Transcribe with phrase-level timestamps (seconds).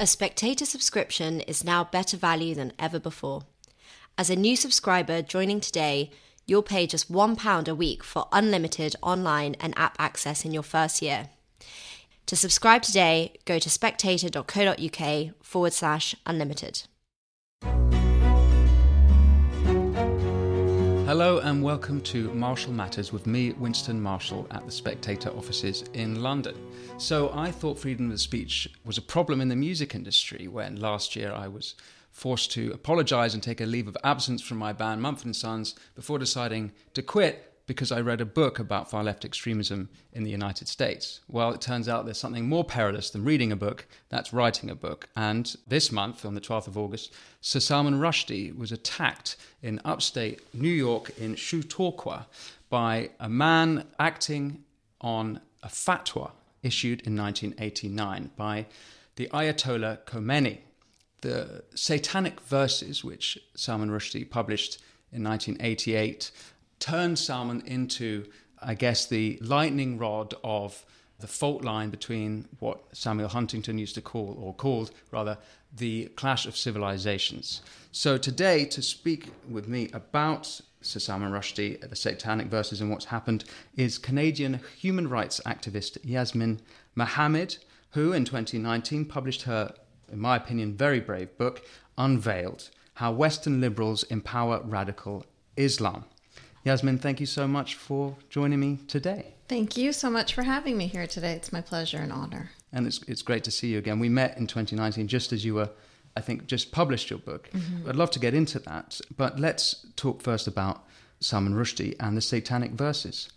[0.00, 3.42] A spectator subscription is now better value than ever before.
[4.18, 6.10] As a new subscriber joining today,
[6.46, 11.00] you'll pay just £1 a week for unlimited online and app access in your first
[11.00, 11.28] year.
[12.26, 16.82] To subscribe today, go to spectator.co.uk forward slash unlimited.
[21.06, 26.22] Hello and welcome to Marshall Matters with me, Winston Marshall, at the Spectator offices in
[26.22, 26.56] London.
[26.96, 31.14] So, I thought freedom of speech was a problem in the music industry when last
[31.14, 31.74] year I was
[32.10, 35.74] forced to apologise and take a leave of absence from my band Mumford & Sons
[35.94, 40.30] before deciding to quit because I read a book about far left extremism in the
[40.30, 41.20] United States.
[41.28, 44.74] Well, it turns out there's something more perilous than reading a book, that's writing a
[44.74, 45.08] book.
[45.16, 50.40] And this month, on the 12th of August, Sir Salman Rushdie was attacked in upstate
[50.54, 52.26] New York in Chautauqua
[52.68, 54.64] by a man acting
[55.00, 58.66] on a fatwa issued in 1989 by
[59.16, 60.58] the Ayatollah Khomeini.
[61.20, 66.30] The satanic verses, which Salman Rushdie published in 1988,
[66.84, 68.26] turned Salman into,
[68.60, 70.84] I guess, the lightning rod of
[71.18, 75.38] the fault line between what Samuel Huntington used to call, or called rather,
[75.74, 77.62] the clash of civilizations.
[77.90, 83.06] So today, to speak with me about Sir Salman Rushdie, the Satanic Verses, and what's
[83.06, 83.44] happened,
[83.78, 86.60] is Canadian human rights activist Yasmin
[86.94, 87.56] Mohammed,
[87.92, 89.72] who in 2019 published her,
[90.12, 91.64] in my opinion, very brave book,
[91.96, 95.24] Unveiled How Western Liberals Empower Radical
[95.56, 96.04] Islam.
[96.64, 99.34] Yasmin, thank you so much for joining me today.
[99.48, 101.32] Thank you so much for having me here today.
[101.32, 102.52] It's my pleasure and honor.
[102.72, 103.98] And it's, it's great to see you again.
[103.98, 105.68] We met in 2019 just as you were,
[106.16, 107.50] I think, just published your book.
[107.52, 107.90] Mm-hmm.
[107.90, 110.86] I'd love to get into that, but let's talk first about
[111.20, 113.28] Salman Rushdie and the Satanic Verses.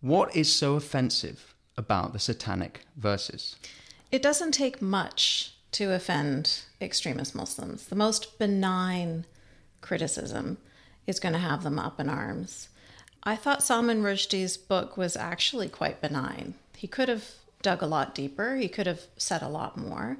[0.00, 3.56] What is so offensive about the Satanic Verses?
[4.12, 7.88] It doesn't take much to offend extremist Muslims.
[7.88, 9.26] The most benign
[9.80, 10.58] criticism
[11.08, 12.68] is going to have them up in arms.
[13.26, 16.54] I thought Salman Rushdie's book was actually quite benign.
[16.76, 17.24] He could have
[17.60, 20.18] dug a lot deeper, he could have said a lot more.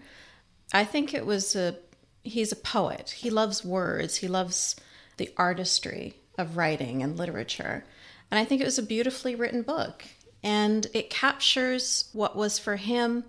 [0.75, 1.77] I think it was a
[2.25, 3.11] he's a poet.
[3.11, 4.75] He loves words, he loves
[5.19, 7.85] the artistry of writing and literature.
[8.29, 10.05] And I think it was a beautifully written book.
[10.43, 13.25] And it captures what was for him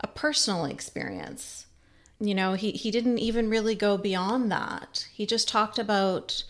[0.00, 1.66] a personal experience.
[2.18, 5.06] You know, he, he didn't even really go beyond that.
[5.12, 6.44] He just talked about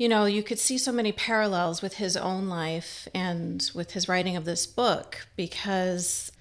[0.00, 4.08] you know, you could see so many parallels with his own life and with his
[4.08, 6.32] writing of this book because,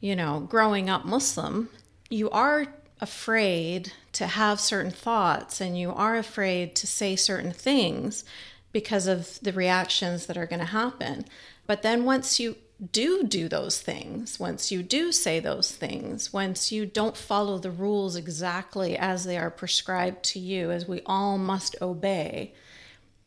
[0.00, 1.70] you know, growing up Muslim,
[2.10, 2.66] you are
[3.00, 8.22] afraid to have certain thoughts and you are afraid to say certain things
[8.70, 11.24] because of the reactions that are going to happen.
[11.66, 12.56] But then once you
[12.92, 17.70] do do those things, once you do say those things, once you don't follow the
[17.70, 22.52] rules exactly as they are prescribed to you, as we all must obey,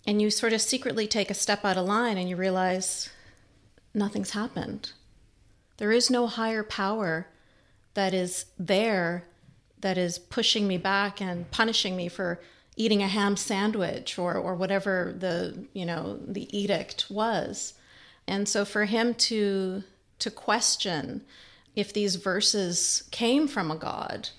[0.09, 3.11] and you sort of secretly take a step out of line and you realize
[3.93, 4.91] nothing's happened.
[5.77, 7.27] There is no higher power
[7.93, 9.25] that is there
[9.81, 12.41] that is pushing me back and punishing me for
[12.75, 17.75] eating a ham sandwich or or whatever the you know the edict was.
[18.27, 19.83] And so for him to
[20.17, 21.21] to question
[21.75, 24.29] if these verses came from a god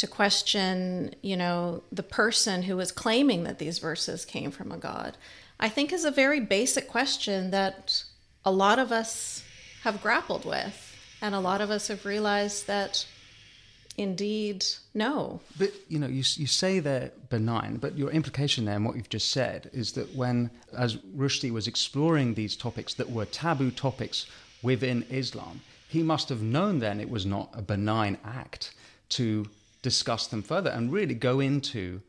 [0.00, 4.78] to question, you know, the person who was claiming that these verses came from a
[4.78, 5.18] God,
[5.58, 8.02] I think is a very basic question that
[8.42, 9.44] a lot of us
[9.82, 10.86] have grappled with.
[11.20, 13.04] And a lot of us have realized that
[13.98, 15.40] indeed, no.
[15.58, 19.10] But, you know, you, you say they're benign, but your implication there and what you've
[19.10, 24.26] just said is that when, as Rushdie was exploring these topics that were taboo topics
[24.62, 28.72] within Islam, he must have known then it was not a benign act
[29.10, 29.44] to
[29.82, 32.00] discuss them further and really go into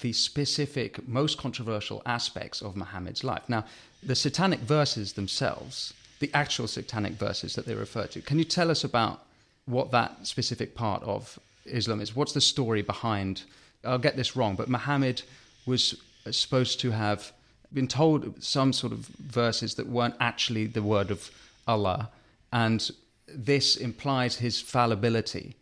[0.00, 3.42] the specific, most controversial aspects of Muhammad's life.
[3.48, 3.64] Now,
[4.02, 8.70] the satanic verses themselves, the actual satanic verses that they refer to, can you tell
[8.70, 9.24] us about
[9.66, 12.14] what that specific part of Islam is?
[12.14, 13.42] What's the story behind?
[13.84, 15.22] I'll get this wrong, but Muhammad
[15.66, 15.96] was
[16.30, 17.32] supposed to have
[17.72, 21.30] been told some sort of verses that weren't actually the word of
[21.66, 22.10] Allah,
[22.52, 22.90] and
[23.28, 25.54] this implies his fallibility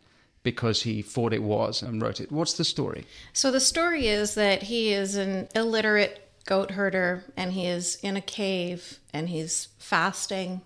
[0.52, 2.32] because he thought it was and wrote it.
[2.32, 3.04] What's the story?
[3.34, 8.16] So the story is that he is an illiterate goat herder and he is in
[8.16, 10.62] a cave and he's fasting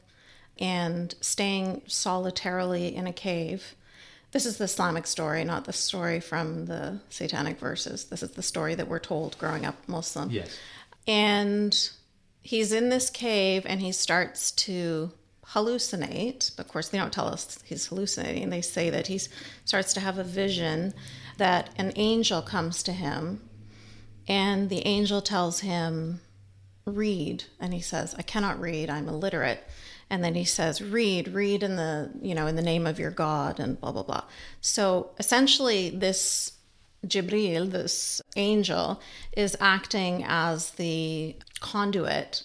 [0.57, 3.75] and staying solitarily in a cave.
[4.31, 8.05] This is the Islamic story, not the story from the satanic verses.
[8.05, 10.31] This is the story that we're told growing up Muslim.
[10.31, 10.57] Yes.
[11.09, 11.77] And
[12.41, 15.11] he's in this cave and he starts to
[15.55, 16.59] hallucinate.
[16.59, 18.51] Of course, they don't tell us he's hallucinating.
[18.51, 19.21] They say that he
[19.65, 20.95] starts to have a vision
[21.39, 23.41] that an angel comes to him
[24.29, 26.21] and the angel tells him,
[26.85, 27.45] read.
[27.61, 29.63] And he says, I cannot read, I'm illiterate.
[30.11, 33.11] And then he says, read, read in the, you know, in the name of your
[33.11, 34.25] God and blah, blah, blah.
[34.61, 36.53] So essentially, this
[37.07, 39.01] Jibril, this angel,
[39.37, 42.45] is acting as the conduit.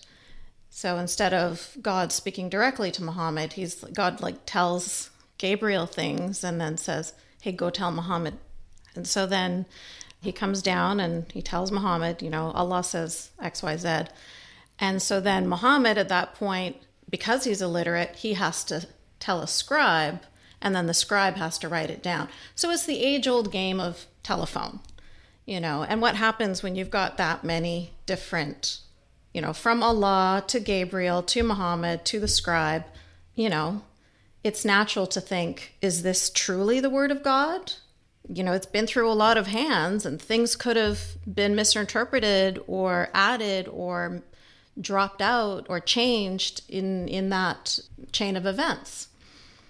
[0.78, 5.10] So instead of God speaking directly to Muhammad, he's God like tells
[5.40, 8.36] Gabriel things and then says, Hey, go tell Muhammad.
[8.94, 9.66] And so then
[10.22, 14.10] he comes down and he tells Muhammad, you know, Allah says XYZ.
[14.78, 16.76] And so then Muhammad at that point,
[17.10, 18.88] because he's illiterate, he has to
[19.20, 20.22] tell a scribe,
[20.62, 22.30] and then the scribe has to write it down.
[22.54, 24.82] So it's the age old game of telephone,
[25.44, 25.82] you know.
[25.90, 28.82] And what happens when you've got that many different,
[29.38, 32.86] you know, from Allah to Gabriel to Muhammad to the scribe,
[33.36, 33.84] you know,
[34.44, 37.74] it's natural to think, is this truly the word of God?
[38.30, 41.00] you know, it's been through a lot of hands and things could have
[41.34, 44.22] been misinterpreted or added or
[44.82, 47.80] dropped out or changed in in that
[48.12, 49.08] chain of events.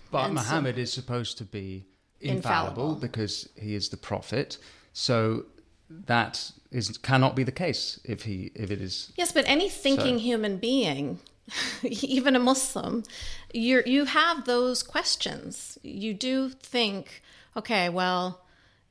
[0.09, 1.85] But and Muhammad so, is supposed to be
[2.19, 4.57] infallible, infallible, because he is the prophet.
[4.93, 5.45] So
[5.89, 10.17] that is cannot be the case if he if it is Yes, but any thinking
[10.17, 10.23] so.
[10.23, 11.19] human being
[11.83, 13.03] even a Muslim,
[13.53, 15.77] you you have those questions.
[15.81, 17.21] You do think,
[17.55, 18.41] okay, well,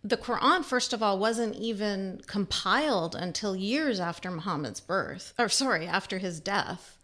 [0.02, 5.87] the Quran, first of all, wasn't even compiled until years after Muhammad's birth, or sorry,
[5.87, 6.96] after his death.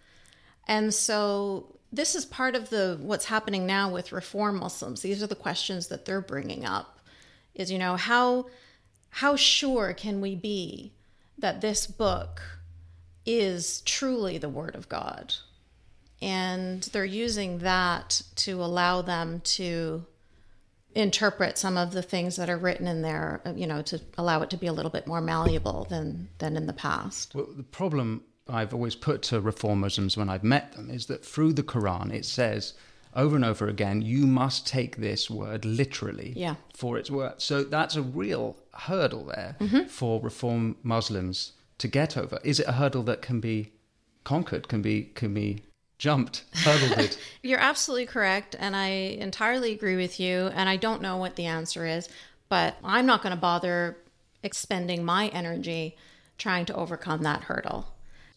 [0.67, 5.03] And so this is part of the what's happening now with reform Muslims.
[5.03, 7.01] These are the questions that they're bringing up.
[7.55, 8.47] Is you know how
[9.17, 10.95] how sure can we be
[11.37, 12.41] that this book
[13.27, 15.35] is truly the word of God?
[16.23, 20.07] And they're using that to allow them to
[20.95, 24.41] interpret some of the things that are written in there, uh, you know, to allow
[24.41, 27.35] it to be a little bit more malleable than than in the past.
[27.35, 31.25] Well, the problem I've always put to reform Muslims when I've met them is that
[31.25, 32.75] through the Quran it says
[33.15, 36.55] over and over again, you must take this word literally yeah.
[36.75, 37.41] for its worth.
[37.43, 39.87] So that's a real hurdle there mm-hmm.
[39.87, 42.39] for reform Muslims to get over.
[42.45, 43.73] Is it a hurdle that can be
[44.25, 45.63] conquered, can be can be
[45.99, 47.17] jumped, hurdled it.
[47.45, 48.57] You're absolutely correct.
[48.59, 50.51] And I entirely agree with you.
[50.53, 52.09] And I don't know what the answer is,
[52.49, 53.99] but I'm not going to bother
[54.43, 55.97] expending my energy
[56.39, 57.87] trying to overcome that hurdle.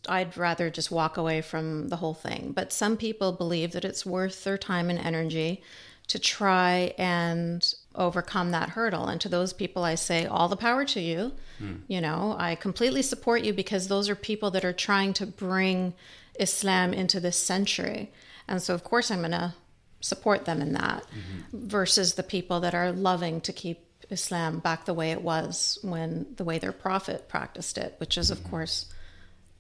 [0.07, 2.51] I'd rather just walk away from the whole thing.
[2.55, 5.63] But some people believe that it's worth their time and energy
[6.07, 9.07] to try and overcome that hurdle.
[9.07, 11.31] And to those people, I say, all the power to you.
[11.61, 11.81] Mm.
[11.87, 15.93] You know, I completely support you because those are people that are trying to bring
[16.39, 18.11] Islam into this century.
[18.47, 19.53] And so, of course, I'm going to
[20.01, 21.67] support them in that mm-hmm.
[21.67, 23.79] versus the people that are loving to keep
[24.11, 28.29] Islam back the way it was when the way their prophet practiced it, which is,
[28.29, 28.49] of mm-hmm.
[28.49, 28.85] course,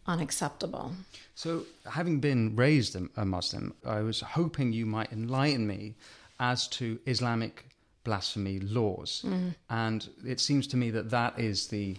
[0.05, 0.93] unacceptable.
[1.33, 5.95] So, having been raised a Muslim, I was hoping you might enlighten me
[6.39, 7.65] as to Islamic
[8.05, 9.25] blasphemy laws.
[9.25, 9.49] Mm-hmm.
[9.69, 11.97] And it seems to me that that is the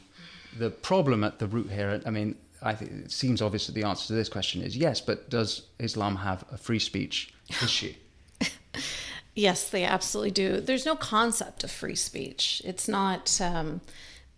[0.59, 2.01] the problem at the root here.
[2.07, 5.03] I mean, I think it seems obvious that the answer to this question is yes,
[5.03, 7.93] but does Islam have a free speech issue?
[9.35, 10.61] yes, they absolutely do.
[10.61, 12.63] There's no concept of free speech.
[12.65, 13.39] It's not.
[13.41, 13.83] Um,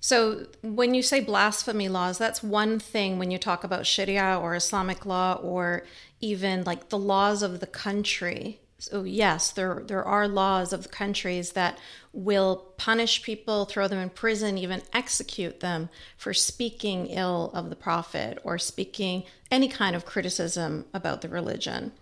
[0.01, 4.55] so when you say blasphemy laws, that's one thing when you talk about Sharia or
[4.55, 5.85] Islamic law or
[6.21, 11.53] even like the laws of the country so yes, there there are laws of countries
[11.53, 11.79] that
[12.13, 17.77] will punish people, throw them in prison, even execute them for speaking ill of the
[17.77, 21.93] prophet or speaking any kind of criticism about the religion.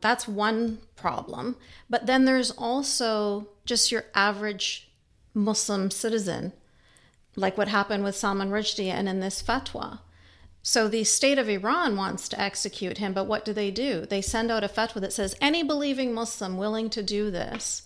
[0.00, 1.56] That's one problem.
[1.90, 4.90] But then there's also just your average
[5.34, 6.52] Muslim citizen,
[7.34, 9.98] like what happened with Salman Rushdie and in this fatwa.
[10.62, 14.06] So the state of Iran wants to execute him, but what do they do?
[14.06, 17.82] They send out a fatwa that says any believing Muslim willing to do this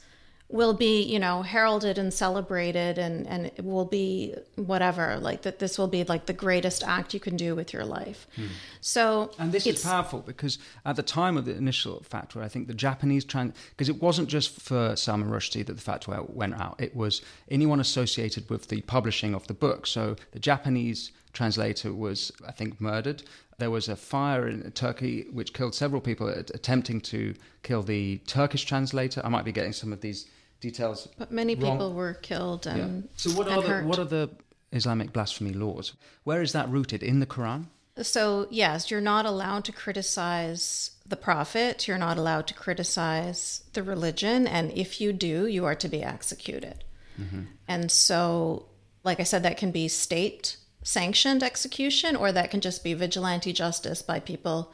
[0.49, 5.59] will be, you know, heralded and celebrated and and it will be whatever, like that
[5.59, 8.27] this will be like the greatest act you can do with your life.
[8.37, 8.47] Hmm.
[8.81, 12.67] So And this is powerful because at the time of the initial fatwa, I think
[12.67, 16.77] the Japanese trans because it wasn't just for Salman Rushdie that the fatwa went out.
[16.79, 19.87] It was anyone associated with the publishing of the book.
[19.87, 23.23] So the Japanese translator was, I think, murdered.
[23.59, 28.65] There was a fire in Turkey which killed several people attempting to kill the Turkish
[28.65, 29.21] translator.
[29.25, 30.27] I might be getting some of these
[30.61, 31.09] details.
[31.19, 31.73] But many wrong.
[31.73, 33.09] people were killed and yeah.
[33.17, 33.85] So what are the, hurt.
[33.85, 34.31] what are the
[34.73, 35.93] Islamic blasphemy laws?
[36.25, 37.67] Where is that rooted in the Quran?
[38.03, 41.87] So yes, you're not allowed to criticize the prophet.
[41.87, 46.03] You're not allowed to criticize the religion, and if you do, you are to be
[46.03, 46.83] executed.
[47.21, 47.43] Mm-hmm.
[47.69, 48.67] And so,
[49.05, 53.53] like I said, that can be state sanctioned execution or that can just be vigilante
[53.53, 54.73] justice by people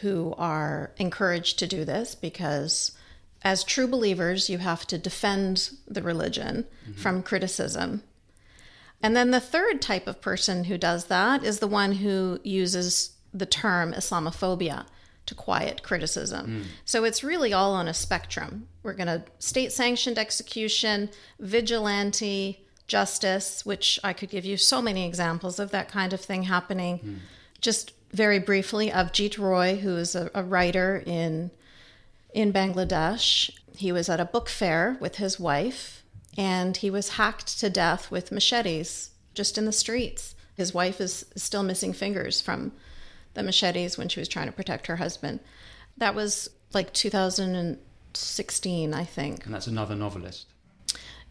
[0.00, 2.14] who are encouraged to do this?
[2.14, 2.92] Because
[3.42, 7.00] as true believers you have to defend the religion mm-hmm.
[7.00, 8.02] from criticism.
[9.02, 13.14] And then the third type of person who does that is the one who uses
[13.32, 14.86] the term islamophobia
[15.26, 16.46] to quiet criticism.
[16.46, 16.64] Mm.
[16.84, 18.68] So it's really all on a spectrum.
[18.82, 25.06] We're going to state sanctioned execution vigilante justice, which I could give you so many
[25.06, 26.98] examples of that kind of thing happening.
[26.98, 27.14] Hmm.
[27.60, 31.50] Just very briefly, of Avijit Roy, who is a, a writer in
[32.32, 36.02] in Bangladesh, he was at a book fair with his wife,
[36.36, 40.34] and he was hacked to death with machetes just in the streets.
[40.56, 42.72] His wife is still missing fingers from
[43.34, 45.40] the machetes when she was trying to protect her husband.
[45.96, 49.44] That was like 2016, I think.
[49.44, 50.46] And that's another novelist.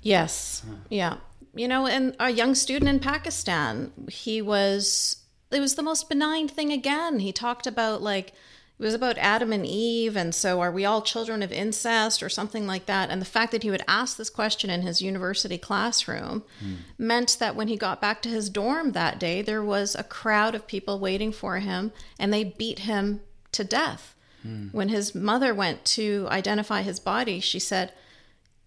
[0.02, 0.64] Yes.
[0.90, 1.18] Yeah.
[1.56, 5.18] You know, and a young student in Pakistan, he was,
[5.52, 7.20] it was the most benign thing again.
[7.20, 8.34] He talked about like,
[8.80, 12.28] it was about Adam and Eve, and so are we all children of incest or
[12.28, 13.12] something like that?
[13.12, 16.74] And the fact that he would ask this question in his university classroom hmm.
[16.98, 20.56] meant that when he got back to his dorm that day, there was a crowd
[20.56, 24.16] of people waiting for him, and they beat him to death.
[24.42, 24.70] Hmm.
[24.72, 27.94] When his mother went to identify his body, she said,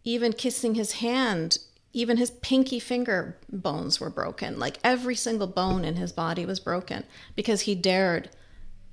[0.04, 1.58] even kissing his hand,
[1.96, 4.58] even his pinky finger bones were broken.
[4.58, 8.28] Like every single bone in his body was broken because he dared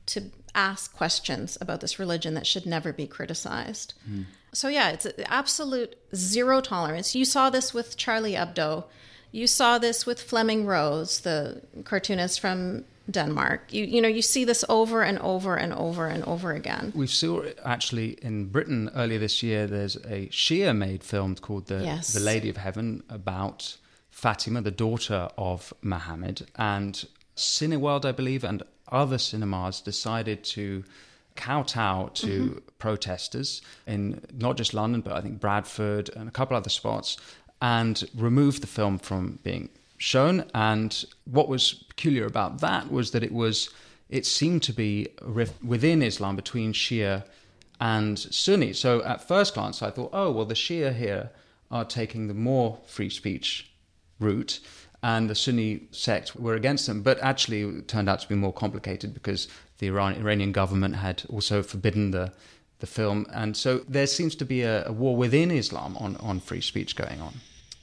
[0.06, 3.94] to ask questions about this religion that should never be criticized.
[4.06, 4.22] Hmm.
[4.54, 7.14] So, yeah, it's absolute zero tolerance.
[7.14, 8.86] You saw this with Charlie Hebdo.
[9.34, 13.74] You saw this with Flemming Rose, the cartoonist from Denmark.
[13.74, 16.92] You, you know, you see this over and over and over and over again.
[16.96, 19.68] We saw it actually in Britain earlier this year.
[19.68, 22.14] There's a Shia made film called the Yes.
[22.14, 23.78] the Lady of Heaven about
[24.10, 27.06] Fatima, the daughter of Muhammad, and
[27.36, 30.84] Cineworld, I believe, and other cinemas decided to
[31.36, 32.60] kowtow to mm-hmm.
[32.78, 37.18] protesters in not just London, but I think Bradford and a couple other spots,
[37.62, 39.70] and remove the film from being
[40.04, 40.46] shown.
[40.54, 43.70] And what was peculiar about that was that it was
[44.10, 45.08] it seemed to be
[45.64, 47.24] within Islam between Shia
[47.80, 48.74] and Sunni.
[48.74, 51.32] So at first glance, I thought, oh well, the Shia here
[51.72, 53.72] are taking the more free speech
[54.20, 54.60] route,
[55.02, 57.02] and the Sunni sect were against them.
[57.02, 59.48] But actually, it turned out to be more complicated because
[59.80, 62.34] the Iran, Iranian government had also forbidden the
[62.80, 66.42] the film, and so there seems to be a, a war within Islam on on
[66.42, 67.34] free speech going on.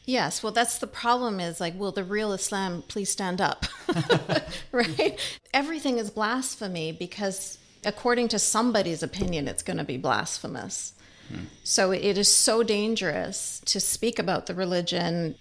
[0.06, 3.66] Yes, well, that's the problem is like, will the real Islam please stand up?
[4.72, 5.18] right?
[5.52, 10.94] Everything is blasphemy because, according to somebody's opinion, it's going to be blasphemous.
[11.28, 11.44] Hmm.
[11.62, 15.36] So it is so dangerous to speak about the religion,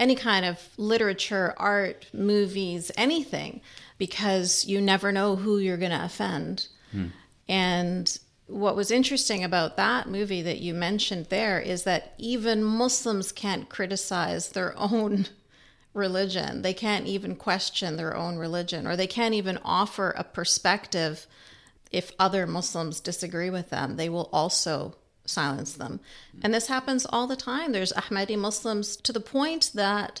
[0.00, 3.60] any kind of literature, art, movies, anything,
[3.98, 6.68] because you never know who you're going to offend.
[6.92, 7.08] Hmm.
[7.48, 13.32] And what was interesting about that movie that you mentioned there is that even Muslims
[13.32, 15.26] can't criticize their own
[15.94, 16.62] religion.
[16.62, 21.26] They can't even question their own religion, or they can't even offer a perspective
[21.90, 23.96] if other Muslims disagree with them.
[23.96, 26.00] They will also silence them.
[26.42, 27.72] And this happens all the time.
[27.72, 30.20] There's Ahmadi Muslims to the point that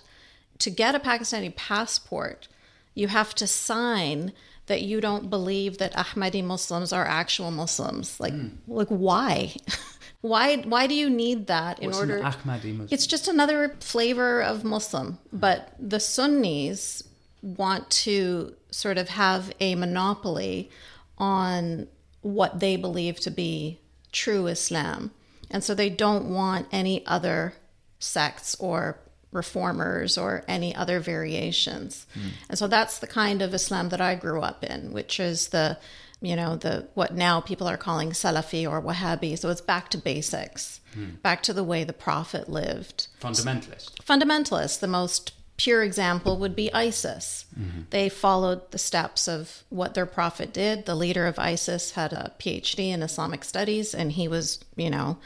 [0.58, 2.48] to get a Pakistani passport,
[2.94, 4.32] you have to sign
[4.66, 8.18] that you don't believe that Ahmadi Muslims are actual Muslims.
[8.18, 8.48] Like, hmm.
[8.66, 9.54] like why?
[10.20, 10.56] why?
[10.56, 12.20] Why do you need that in What's order?
[12.20, 12.88] Ahmadi Muslim?
[12.90, 15.18] It's just another flavor of Muslim.
[15.30, 15.36] Hmm.
[15.38, 17.02] But the Sunnis
[17.42, 20.70] want to sort of have a monopoly
[21.18, 21.86] on
[22.22, 23.78] what they believe to be
[24.12, 25.10] true Islam.
[25.50, 27.54] And so they don't want any other
[27.98, 28.98] sects or
[29.34, 32.06] reformers or any other variations.
[32.14, 32.28] Hmm.
[32.48, 35.76] And so that's the kind of Islam that I grew up in, which is the
[36.20, 39.38] you know the what now people are calling Salafi or Wahhabi.
[39.38, 41.16] So it's back to basics, hmm.
[41.22, 43.96] back to the way the Prophet lived Fundamentalist.
[44.02, 44.80] Fundamentalist.
[44.80, 47.44] The most pure example would be ISIS.
[47.58, 47.82] Mm-hmm.
[47.90, 50.84] They followed the steps of what their prophet did.
[50.84, 55.18] The leader of ISIS had a PhD in Islamic studies, and he was, you know,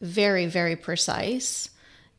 [0.00, 1.70] very, very precise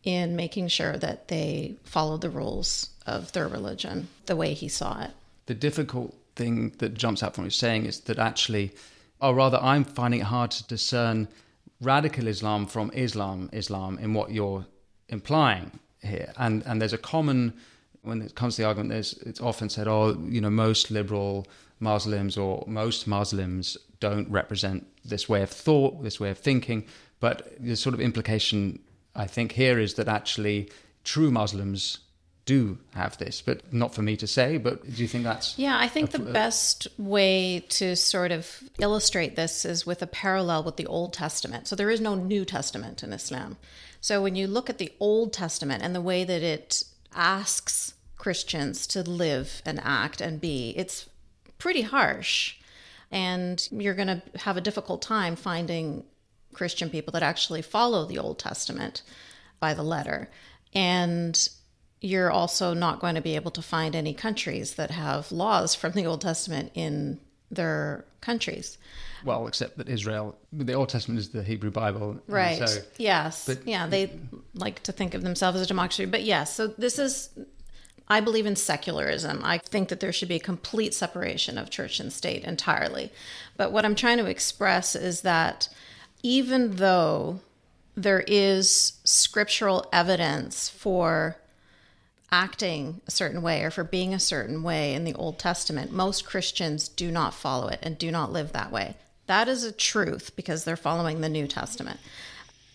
[0.03, 5.01] in making sure that they followed the rules of their religion the way he saw
[5.03, 5.12] it.
[5.48, 8.72] the difficult thing that jumps out from what you're saying is that actually,
[9.20, 11.27] or rather, I'm finding it hard to discern
[11.81, 14.65] radical Islam from Islam, Islam in what you're
[15.10, 16.31] implying here.
[16.38, 17.53] And and there's a common
[18.03, 21.48] when it comes to the argument, there's it's often said, oh, you know, most liberal
[21.79, 26.86] Muslims or most Muslims don't represent this way of thought, this way of thinking.
[27.20, 28.79] But the sort of implication
[29.15, 30.70] I think here is that actually
[31.03, 32.00] true Muslims
[32.46, 34.58] do have this, but not for me to say.
[34.58, 38.63] But do you think that's Yeah, I think the uh, best way to sort of
[38.80, 41.68] illustrate this is with a parallel with the Old Testament.
[41.68, 43.58] So there is no New Testament in Islam.
[44.00, 48.88] So when you look at the Old Testament and the way that it asks Christians
[48.88, 51.08] to live and act and be, it's
[51.60, 52.56] pretty harsh.
[53.12, 56.06] And you're going to have a difficult time finding
[56.53, 59.01] Christian people that actually follow the Old Testament
[59.60, 60.29] by the letter.
[60.74, 61.50] And
[62.01, 65.91] you're also not going to be able to find any countries that have laws from
[65.93, 67.20] the Old Testament in
[67.51, 68.77] their countries.
[69.24, 72.67] well, except that Israel, the Old Testament is the Hebrew Bible, Right.
[72.67, 73.46] So yes.
[73.46, 74.20] but- yeah, they
[74.55, 76.05] like to think of themselves as a democracy.
[76.05, 77.29] But yes, so this is
[78.08, 79.39] I believe in secularism.
[79.43, 83.10] I think that there should be a complete separation of church and state entirely.
[83.55, 85.70] But what I'm trying to express is that
[86.23, 87.39] even though
[87.95, 91.37] there is scriptural evidence for
[92.31, 96.25] acting a certain way or for being a certain way in the Old Testament, most
[96.25, 98.95] Christians do not follow it and do not live that way.
[99.27, 101.99] That is a truth because they're following the New Testament.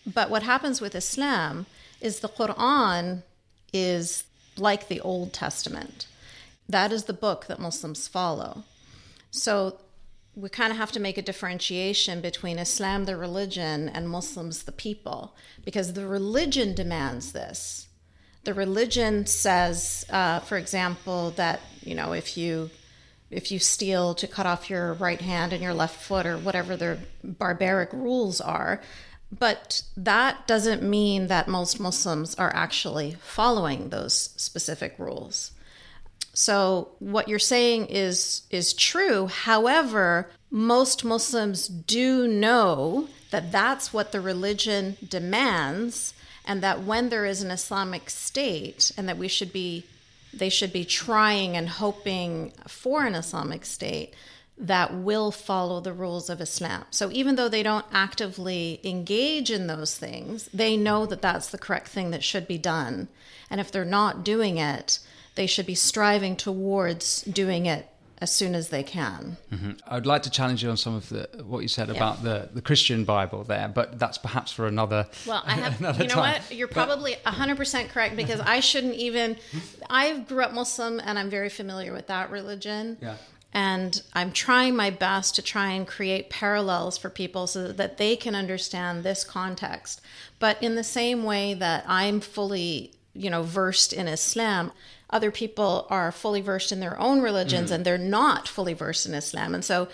[0.05, 1.65] But what happens with Islam
[1.99, 3.23] is the Quran
[3.73, 4.23] is
[4.57, 6.07] like the Old Testament.
[6.69, 8.63] That is the book that Muslims follow.
[9.31, 9.79] So
[10.37, 14.71] we kind of have to make a differentiation between Islam, the religion, and Muslims, the
[14.71, 17.87] people, because the religion demands this.
[18.43, 22.69] The religion says, uh, for example, that you know if you
[23.31, 26.77] if you steal to cut off your right hand and your left foot or whatever
[26.77, 28.79] their barbaric rules are.
[29.37, 35.51] But that doesn't mean that most Muslims are actually following those specific rules.
[36.37, 39.25] So what you're saying is is true.
[39.25, 46.13] However, most Muslims do know that that's what the religion demands
[46.45, 49.85] and that when there is an Islamic state and that we should be
[50.31, 54.13] they should be trying and hoping for an Islamic state
[54.59, 56.85] that will follow the rules of Islam.
[56.91, 61.57] So even though they don't actively engage in those things, they know that that's the
[61.57, 63.07] correct thing that should be done.
[63.49, 64.99] And if they're not doing it,
[65.37, 67.87] they should be striving towards doing it
[68.19, 69.37] as soon as they can.
[69.51, 69.71] Mm-hmm.
[69.87, 72.61] I'd like to challenge you on some of the what you said about the, the
[72.61, 75.07] Christian Bible there, but that's perhaps for another.
[75.27, 76.41] Well, I have, another you know time.
[76.41, 76.51] what?
[76.51, 79.37] You're But- probably 100% correct because I shouldn't even.
[79.89, 82.97] I grew up Muslim and I'm very familiar with that religion.
[83.01, 83.17] Yeah.
[83.53, 88.15] And I'm trying my best to try and create parallels for people so that they
[88.15, 90.01] can understand this context.
[90.39, 94.71] But in the same way that I'm fully, you know, versed in Islam,
[95.09, 97.75] other people are fully versed in their own religions mm.
[97.75, 99.55] and they're not fully versed in Islam.
[99.55, 99.87] And so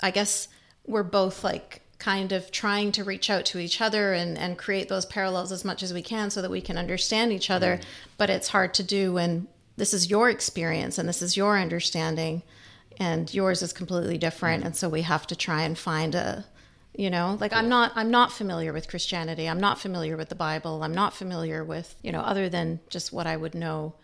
[0.00, 0.48] I guess
[0.86, 4.88] we're both like kind of trying to reach out to each other and, and create
[4.88, 7.76] those parallels as much as we can so that we can understand each other.
[7.76, 7.82] Mm.
[8.16, 12.42] But it's hard to do when this is your experience and this is your understanding
[12.98, 14.64] and yours is completely different.
[14.64, 16.44] And so we have to try and find a
[16.98, 20.34] you know like i'm not i'm not familiar with christianity i'm not familiar with the
[20.34, 23.94] bible i'm not familiar with you know other than just what i would know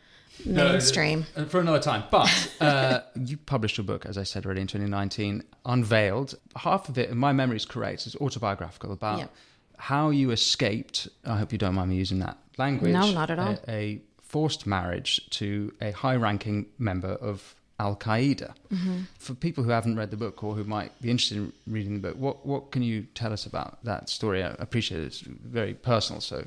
[0.45, 2.05] mainstream Uh, for another time.
[2.11, 2.29] But
[2.61, 6.35] uh, you published your book, as I said already, in 2019, Unveiled.
[6.57, 9.31] Half of it, if my memory is correct, is autobiographical about Yep.
[9.79, 11.09] how you escaped.
[11.25, 12.93] I hope you don't mind me using that language.
[12.93, 13.59] No, not at all.
[13.69, 18.53] A, a forced marriage to a high-ranking member of Al Qaeda.
[18.73, 18.99] Mm-hmm.
[19.19, 22.09] For people who haven't read the book or who might be interested in reading the
[22.09, 24.43] book, what what can you tell us about that story?
[24.45, 26.45] I appreciate it's very personal, so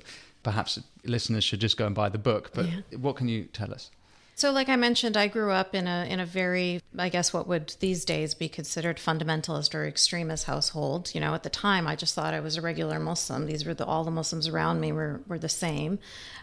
[0.47, 2.51] perhaps listeners should just go and buy the book.
[2.53, 3.91] But what can you tell us?
[4.36, 7.49] So, like I mentioned, I grew up in a in a very, I guess, what
[7.49, 11.13] would these days be considered fundamentalist or extremist household.
[11.13, 13.45] You know, at the time, I just thought I was a regular Muslim.
[13.45, 15.99] These were the all the Muslims around me were were the same.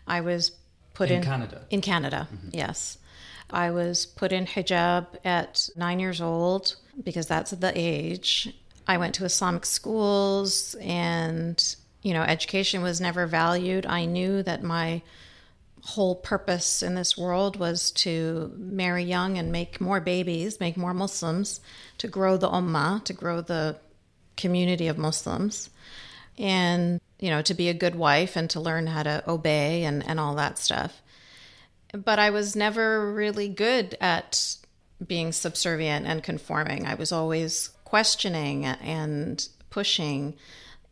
[0.07, 0.51] I was
[0.93, 1.65] put In in Canada?
[1.71, 2.49] In Canada, mm-hmm.
[2.53, 2.99] yes.
[3.49, 8.53] I was put in hijab at nine years old because that's the age.
[8.87, 13.85] I went to Islamic schools and, you know, education was never valued.
[13.85, 15.03] I knew that my
[15.83, 20.95] whole purpose in this world was to marry young and make more babies, make more
[20.95, 21.61] Muslims,
[21.99, 23.77] to grow the ummah, to grow the
[24.37, 25.71] community of Muslims,
[26.39, 30.07] and, you know, to be a good wife and to learn how to obey and,
[30.09, 31.03] and all that stuff
[31.95, 34.57] but I was never really good at
[35.05, 36.87] being subservient and conforming.
[36.87, 40.35] I was always questioning and pushing.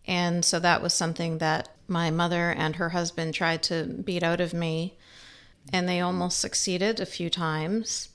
[0.06, 4.40] And so that was something that my mother and her husband tried to beat out
[4.40, 4.96] of me.
[5.72, 8.08] And they almost succeeded a few times.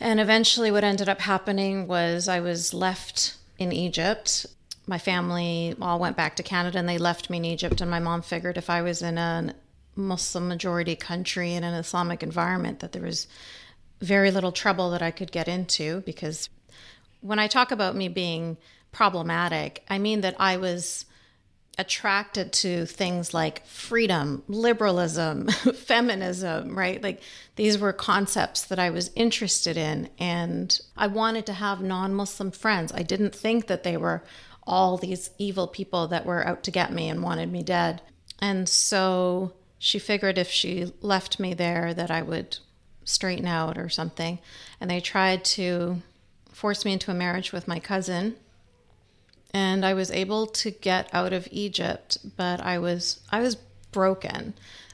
[0.00, 4.46] And eventually, what ended up happening was I was left in Egypt.
[4.86, 7.80] My family all went back to Canada and they left me in Egypt.
[7.80, 9.54] And my mom figured if I was in a
[9.96, 13.26] Muslim majority country in an Islamic environment that there was
[14.00, 16.50] very little trouble that I could get into because
[17.22, 18.58] when I talk about me being
[18.96, 21.04] problematic, I mean that I was
[21.76, 27.02] attracted to things like freedom, liberalism, feminism, right?
[27.02, 27.20] Like
[27.56, 30.08] these were concepts that I was interested in.
[30.18, 32.90] And I wanted to have non Muslim friends.
[32.90, 34.24] I didn't think that they were
[34.66, 38.00] all these evil people that were out to get me and wanted me dead.
[38.40, 42.56] And so she figured if she left me there that I would
[43.04, 44.38] straighten out or something.
[44.80, 46.00] And they tried to
[46.50, 48.36] force me into a marriage with my cousin
[49.56, 53.54] and I was able to get out of Egypt, but I was I was
[53.90, 54.52] broken,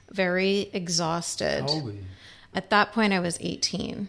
[0.08, 1.62] very exhausted.
[1.62, 2.04] How old were you?
[2.54, 4.08] At that point I was 18.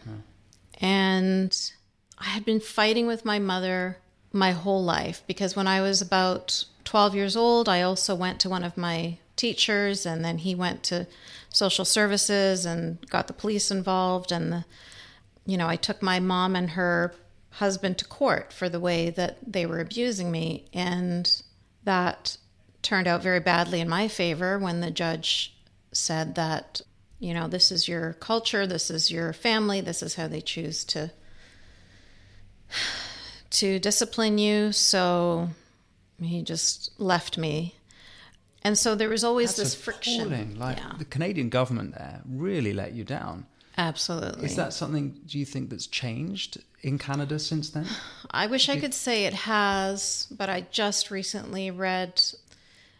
[0.79, 1.71] And
[2.19, 3.97] I had been fighting with my mother
[4.31, 8.49] my whole life because when I was about 12 years old, I also went to
[8.49, 11.07] one of my teachers and then he went to
[11.49, 14.65] social services and got the police involved and the
[15.45, 17.13] you know, I took my mom and her
[17.53, 20.65] husband to court for the way that they were abusing me.
[20.73, 21.41] And
[21.83, 22.37] that
[22.81, 25.55] turned out very badly in my favor when the judge
[25.91, 26.81] said that,
[27.19, 30.83] you know, this is your culture, this is your family, this is how they choose
[30.85, 31.11] to
[33.51, 34.71] to discipline you.
[34.71, 35.49] So
[36.19, 37.75] he just left me.
[38.63, 40.57] And so there was always That's this friction.
[40.57, 43.45] Like yeah, the Canadian government there really let you down.
[43.77, 44.45] Absolutely.
[44.45, 47.85] Is that something do you think that's changed in Canada since then?
[48.31, 52.21] I wish I could say it has, but I just recently read,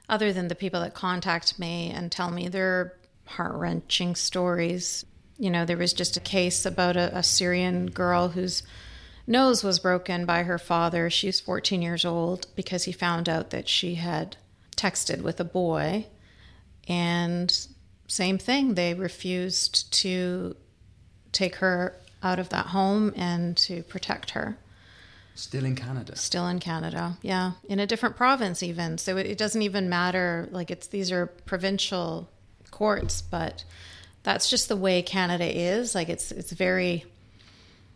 [0.10, 5.06] other than the people that contact me and tell me their heart wrenching stories.
[5.38, 8.64] You know, there was just a case about a, a Syrian girl whose
[9.26, 11.10] nose was broken by her father.
[11.10, 14.38] She's 14 years old because he found out that she had
[14.76, 16.08] texted with a boy.
[16.88, 17.68] And
[18.08, 20.56] same thing, they refused to
[21.34, 24.58] take her out of that home and to protect her.
[25.36, 26.16] Still in Canada.
[26.16, 28.98] Still in Canada, yeah, in a different province even.
[29.00, 30.48] So it, it doesn't even matter.
[30.52, 32.30] Like it's these are provincial
[32.70, 33.66] courts, but
[34.22, 35.96] that's just the way Canada is.
[35.96, 37.06] Like it's it's very,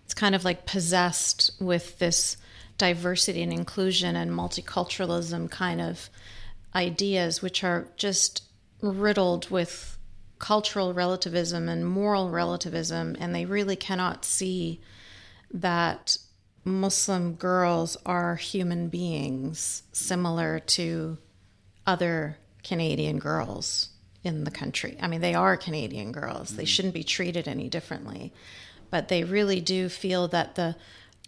[0.03, 2.37] it's kind of like possessed with this
[2.77, 6.09] diversity and inclusion and multiculturalism kind of
[6.73, 8.43] ideas, which are just
[8.81, 9.96] riddled with
[10.39, 14.79] cultural relativism and moral relativism, and they really cannot see
[15.51, 16.17] that
[16.63, 21.17] Muslim girls are human beings similar to
[21.85, 23.89] other Canadian girls
[24.23, 24.97] in the country.
[25.01, 26.49] I mean, they are Canadian girls.
[26.49, 26.67] They mm-hmm.
[26.67, 28.33] shouldn't be treated any differently.
[28.89, 30.75] But they really do feel that the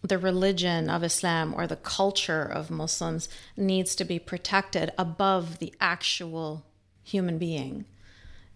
[0.01, 5.73] the religion of Islam or the culture of Muslims needs to be protected above the
[5.81, 6.65] actual
[7.03, 7.83] human being.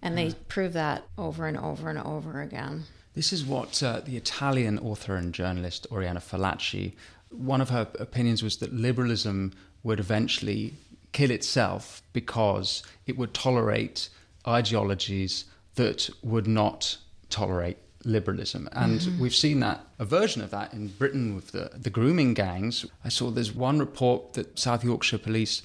[0.04, 2.84] And they prove that over and over and over again.
[3.16, 6.94] This is what uh, the Italian author and journalist Oriana Fallaci,
[7.30, 10.74] one of her opinions was that liberalism would eventually
[11.13, 14.10] kill itself because it would tolerate
[14.46, 16.98] ideologies that would not
[17.30, 18.68] tolerate liberalism.
[18.74, 19.22] And Mm-hmm.
[19.22, 22.86] we've seen that, a version of that in Britain with the, the grooming gangs.
[23.06, 25.62] I saw there's one report that South Yorkshire police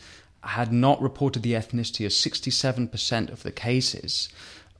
[0.48, 4.30] had not reported the ethnicity of 67% of the cases,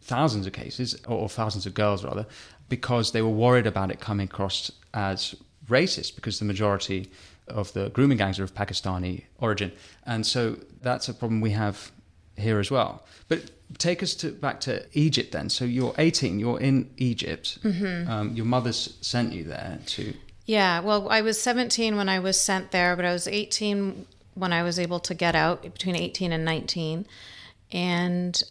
[0.01, 2.27] thousands of cases, or, thousands of girls rather,
[2.69, 5.35] because they were worried about it coming across as
[5.69, 7.11] racist because the majority
[7.49, 9.71] of the grooming gangs are of Pakistani origin.
[10.07, 11.91] And so that's a problem we have
[12.37, 13.05] here as well.
[13.29, 15.51] But take us to back to Egypt then.
[15.51, 17.59] So you're 18, you're in Egypt.
[18.09, 20.15] Um, your mother's sent you there to.
[20.47, 24.07] Yeah, well, I was 17 when I was sent there, but I was 18
[24.39, 27.07] when I was able to get out, between 18 and 19.
[27.73, 28.43] And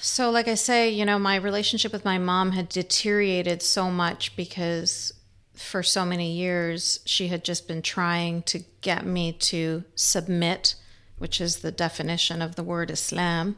[0.00, 4.34] so, like I say, you know, my relationship with my mom had deteriorated so much
[4.36, 5.12] because
[5.54, 10.74] for so many years she had just been trying to get me to submit,
[11.18, 13.56] which is the definition of the word Islam.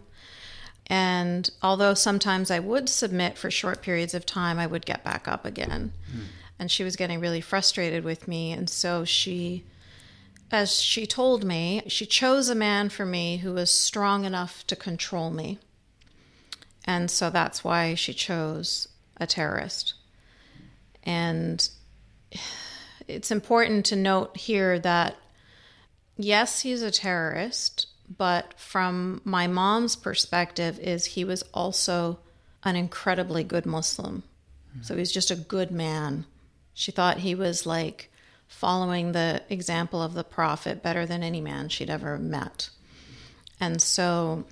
[0.88, 5.28] And although sometimes I would submit for short periods of time, I would get back
[5.28, 5.92] up again.
[6.10, 6.22] Hmm.
[6.58, 8.52] And she was getting really frustrated with me.
[8.52, 9.64] And so she,
[10.52, 14.76] as she told me, she chose a man for me who was strong enough to
[14.76, 15.58] control me.
[16.84, 19.94] And so that's why she chose a terrorist.
[21.02, 21.66] And
[23.08, 25.16] it's important to note here that
[26.16, 27.86] yes, he's a terrorist,
[28.18, 32.18] but from my mom's perspective is he was also
[32.62, 34.22] an incredibly good Muslim.
[34.82, 36.24] So he's just a good man.
[36.74, 38.10] She thought he was like
[38.52, 42.68] following the example of the prophet better than any man she'd ever met.
[43.58, 44.44] And so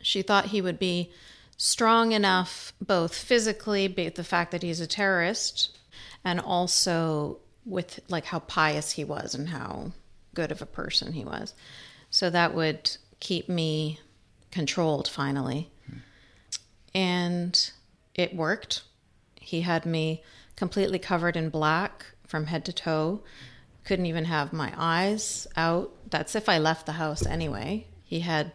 [0.00, 1.10] she thought he would be
[1.56, 5.76] strong enough, both physically, the fact that he's a terrorist,
[6.24, 9.92] and also with like how pious he was and how
[10.34, 11.52] good of a person he was.
[12.10, 14.00] So that would keep me
[14.50, 15.70] controlled finally.
[15.86, 15.98] Hmm.
[16.94, 17.70] And
[18.14, 18.82] it worked.
[19.36, 20.22] He had me
[20.56, 23.22] completely covered in black from head to toe.
[23.84, 25.92] Couldn't even have my eyes out.
[26.08, 27.86] That's if I left the house anyway.
[28.04, 28.52] He had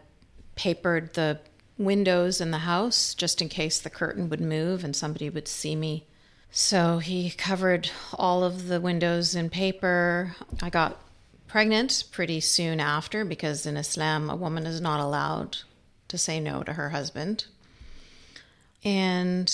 [0.56, 1.40] papered the
[1.78, 5.76] windows in the house just in case the curtain would move and somebody would see
[5.76, 6.08] me.
[6.50, 10.36] So he covered all of the windows in paper.
[10.62, 11.02] I got
[11.48, 15.58] pregnant pretty soon after because in Islam, a woman is not allowed
[16.08, 17.46] to say no to her husband.
[18.84, 19.52] And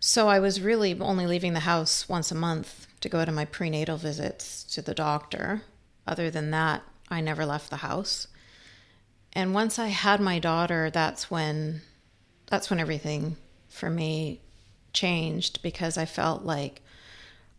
[0.00, 3.44] so I was really only leaving the house once a month to go to my
[3.44, 5.62] prenatal visits to the doctor.
[6.06, 8.26] Other than that, I never left the house.
[9.34, 11.82] And once I had my daughter, that's when
[12.46, 13.36] that's when everything
[13.68, 14.40] for me
[14.92, 16.82] changed because I felt like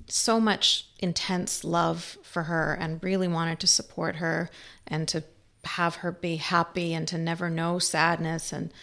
[0.08, 4.50] so much intense love for her and really wanted to support her
[4.86, 5.24] and to
[5.64, 8.74] have her be happy and to never know sadness and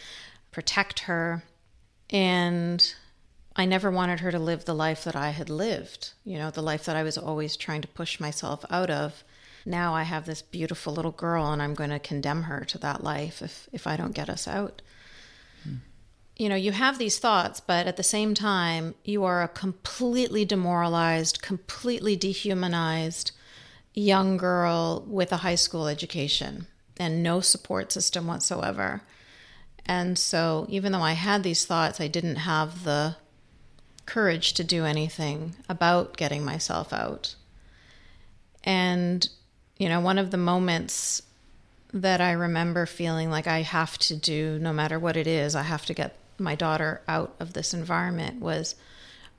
[0.50, 1.42] protect her.
[2.08, 2.94] And
[3.58, 6.62] I never wanted her to live the life that I had lived, you know, the
[6.62, 9.24] life that I was always trying to push myself out of.
[9.66, 13.02] Now I have this beautiful little girl and I'm going to condemn her to that
[13.02, 14.80] life if if I don't get us out
[15.64, 15.78] hmm.
[16.36, 20.44] you know, you have these thoughts, but at the same time, you are a completely
[20.44, 23.32] demoralized, completely dehumanized
[23.92, 29.02] young girl with a high school education and no support system whatsoever.
[29.84, 33.16] And so, even though I had these thoughts, I didn't have the
[34.08, 37.34] courage to do anything about getting myself out.
[38.64, 39.28] And,
[39.76, 41.22] you know, one of the moments
[41.92, 45.62] that I remember feeling like I have to do, no matter what it is, I
[45.62, 48.76] have to get my daughter out of this environment was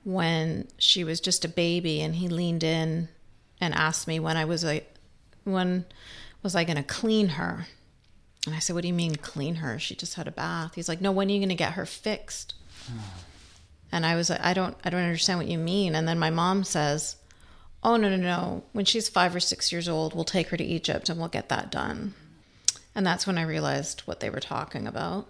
[0.04, 3.08] when she was just a baby and he leaned in
[3.60, 4.84] and asked me when I was a
[5.44, 5.84] when
[6.42, 7.66] was I going to clean her?
[8.46, 9.78] And I said, "What do you mean clean her?
[9.78, 11.86] She just had a bath." He's like, "No, when are you going to get her
[11.86, 12.54] fixed?"
[12.88, 13.24] Oh.
[13.92, 16.30] And I was like, "I don't I don't understand what you mean." And then my
[16.30, 17.16] mom says,
[17.82, 18.64] "Oh, no, no, no.
[18.72, 21.48] When she's 5 or 6 years old, we'll take her to Egypt and we'll get
[21.48, 22.14] that done."
[22.94, 25.28] And that's when I realized what they were talking about.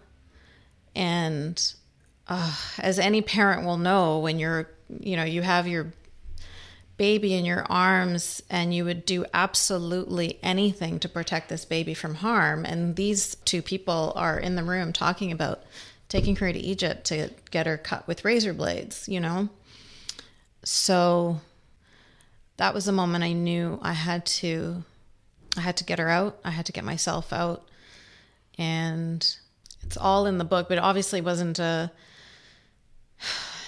[0.94, 1.61] And
[2.27, 5.92] uh, as any parent will know, when you're, you know, you have your
[6.96, 12.16] baby in your arms and you would do absolutely anything to protect this baby from
[12.16, 12.64] harm.
[12.64, 15.62] And these two people are in the room talking about
[16.11, 19.49] taking her to Egypt to get her cut with razor blades, you know?
[20.64, 21.40] So
[22.59, 24.85] that was the moment I knew I had to
[25.57, 26.38] I had to get her out.
[26.44, 27.66] I had to get myself out.
[28.59, 29.27] And
[29.83, 31.90] it's all in the book, but obviously wasn't a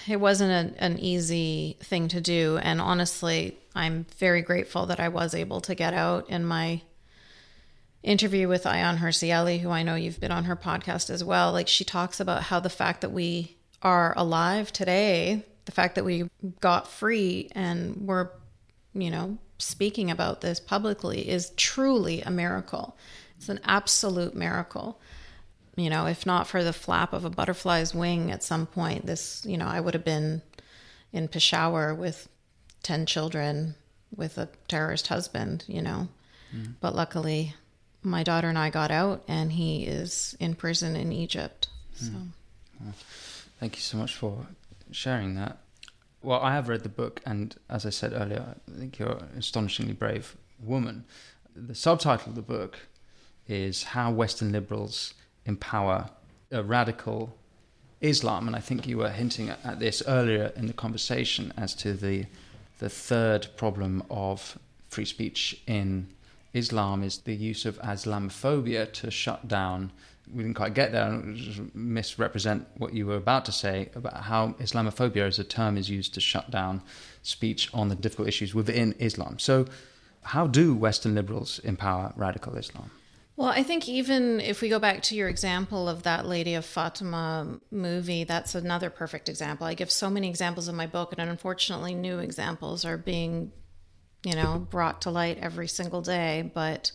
[0.09, 2.59] it wasn't a, an easy thing to do.
[2.61, 6.83] And honestly, I'm very grateful that I was able to get out in my
[8.03, 11.53] interview with Ayaan Hirsi who I know you've been on her podcast as well.
[11.53, 16.05] Like she talks about how the fact that we are alive today, the fact that
[16.05, 16.29] we
[16.61, 18.31] got free and we're,
[18.95, 22.97] you know, speaking about this publicly is truly a miracle.
[23.37, 25.01] It's an absolute miracle
[25.77, 29.45] you know, if not for the flap of a butterfly's wing at some point, this,
[29.47, 30.43] you know, I would have been
[31.13, 32.29] in Peshawar with
[32.83, 33.75] 10 children
[34.15, 36.09] with a terrorist husband, you know.
[36.55, 36.75] Mm.
[36.81, 37.55] But luckily,
[38.03, 41.69] my daughter and I got out, and he is in prison in Egypt.
[41.97, 42.07] Mm.
[42.07, 42.13] So,
[42.81, 42.95] well,
[43.61, 44.47] thank you so much for
[44.91, 45.59] sharing that.
[46.23, 49.39] Well, I have read the book, and as I said earlier, I think you're an
[49.39, 51.05] astonishingly brave woman.
[51.55, 52.79] The subtitle of the book
[53.49, 56.11] is How Western Liberals empower
[56.51, 57.37] a radical
[58.01, 58.47] Islam.
[58.47, 62.27] And I think you were hinting at, this earlier in the conversation as to the
[62.79, 66.09] the third problem of free speech in
[66.55, 69.93] Islam is the use of Islamophobia to shut down.
[70.33, 71.23] We didn't quite get there,
[71.75, 76.15] misrepresent what you were about to say about how Islamophobia as a term is used
[76.15, 76.83] to shut down
[77.23, 79.39] speech on the difficult issues within Islam.
[79.39, 79.67] So,
[80.25, 82.91] how do Western liberals empower radical Islam?
[83.37, 86.67] Well, I think even if we go back to your example of that Lady of
[86.67, 89.67] Fatima movie, that's another perfect example.
[89.67, 93.51] I give so many examples in my book, and unfortunately, new examples are being,
[94.25, 96.51] you know, brought to light every single day.
[96.55, 96.93] But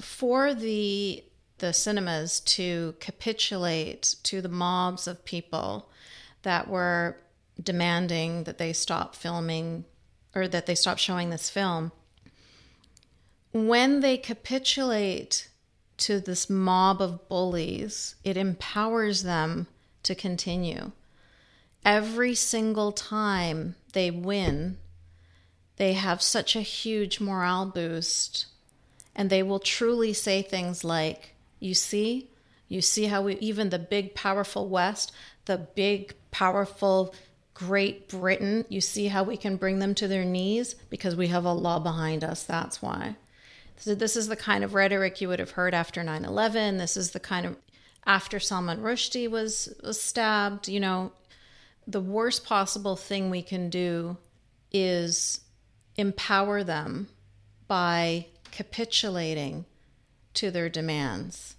[0.00, 1.24] for the
[1.58, 5.88] the cinemas to capitulate to the mobs of people
[6.42, 7.16] that were
[7.62, 9.84] demanding that they stop filming
[10.34, 11.92] or that they stop showing this film,
[13.52, 15.48] when they capitulate
[15.96, 19.68] to this mob of bullies, it empowers them
[20.02, 20.90] to continue.
[21.84, 24.78] Every single time they win,
[25.76, 28.46] they have such a huge morale boost.
[29.14, 32.30] And they will truly say things like, You see,
[32.68, 35.12] you see how we, even the big, powerful West,
[35.44, 37.14] the big, powerful
[37.54, 41.46] Great Britain, you see how we can bring them to their knees because we have
[41.46, 42.42] Allah behind us.
[42.42, 43.14] That's why.
[43.76, 46.78] So, this is the kind of rhetoric you would have heard after 9 11.
[46.78, 47.56] This is the kind of
[48.06, 50.68] after Salman Rushdie was, was stabbed.
[50.68, 51.12] You know,
[51.86, 54.16] the worst possible thing we can do
[54.72, 55.40] is
[55.96, 57.08] empower them
[57.66, 59.64] by capitulating
[60.34, 61.56] to their demands.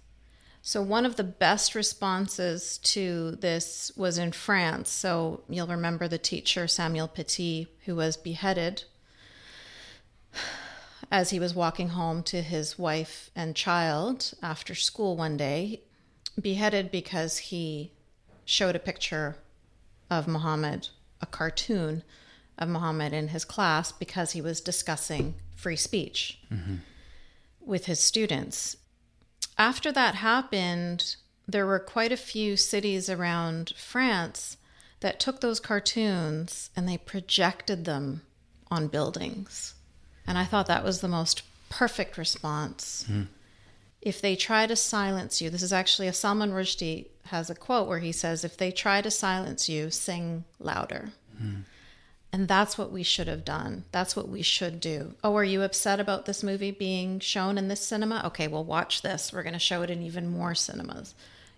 [0.62, 4.90] So, one of the best responses to this was in France.
[4.90, 8.82] So, you'll remember the teacher Samuel Paty, who was beheaded
[11.10, 15.82] as he was walking home to his wife and child after school one day,
[16.40, 17.92] beheaded because he
[18.44, 19.36] showed a picture
[20.10, 20.88] of Muhammad,
[21.20, 22.02] a cartoon
[22.58, 26.76] of Muhammad in his class because he was discussing free speech mm-hmm.
[27.60, 28.76] with his students.
[29.58, 31.16] After that happened,
[31.48, 34.56] there were quite a few cities around France
[35.00, 38.22] that took those cartoons and they projected them
[38.70, 39.74] on buildings.
[40.26, 43.04] And I thought that was the most perfect response.
[43.08, 43.28] Mm.
[44.00, 47.88] If they try to silence you, this is actually a Salman Rushdie has a quote
[47.88, 51.10] where he says, If they try to silence you, sing louder.
[51.40, 51.64] Mm.
[52.36, 53.86] And that's what we should have done.
[53.92, 55.14] That's what we should do.
[55.24, 58.20] Oh, are you upset about this movie being shown in this cinema?
[58.26, 59.32] Okay, well, watch this.
[59.32, 61.14] We're going to show it in even more cinemas.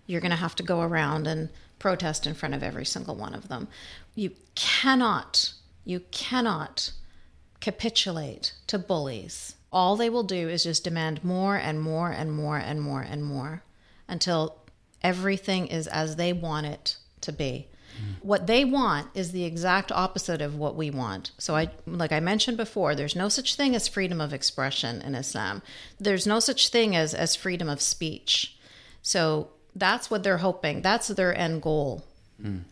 [0.07, 3.33] You're going to have to go around and protest in front of every single one
[3.33, 3.67] of them.
[4.15, 5.51] You cannot,
[5.83, 6.93] you cannot
[7.59, 9.55] capitulate to bullies.
[9.73, 13.25] All they will do is just demand more and more and more and more and
[13.25, 13.63] more
[14.07, 14.55] until
[15.01, 17.67] everything is as they want it to be.
[18.21, 21.31] What they want is the exact opposite of what we want.
[21.37, 25.15] So I like I mentioned before, there's no such thing as freedom of expression in
[25.15, 25.61] Islam.
[25.99, 28.57] There's no such thing as as freedom of speech.
[29.01, 30.81] So that's what they're hoping.
[30.81, 32.03] That's their end goal.
[32.41, 32.63] Mm.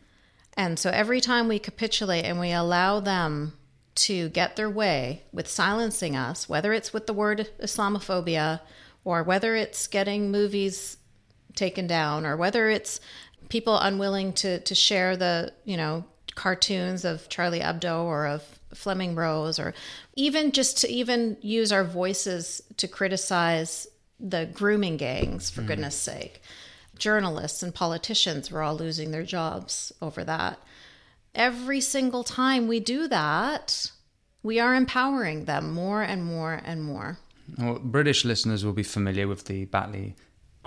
[0.56, 3.54] And so every time we capitulate and we allow them
[3.96, 8.62] to get their way with silencing us, whether it's with the word Islamophobia
[9.04, 10.98] or whether it's getting movies
[11.56, 13.00] taken down or whether it's
[13.50, 16.06] people unwilling to, to share the, you know,
[16.36, 19.74] cartoons of Charlie Hebdo or of Flemming Rose or
[20.16, 23.88] even just to even use our voices to criticize
[24.20, 25.68] the grooming gangs for mm.
[25.68, 26.42] goodness sake.
[26.98, 30.60] Journalists and politicians were all losing their jobs over that
[31.38, 33.92] every single time we do that,
[34.44, 37.20] we are empowering them more and more and more.
[37.58, 40.16] Well, British listeners will be familiar with the Batley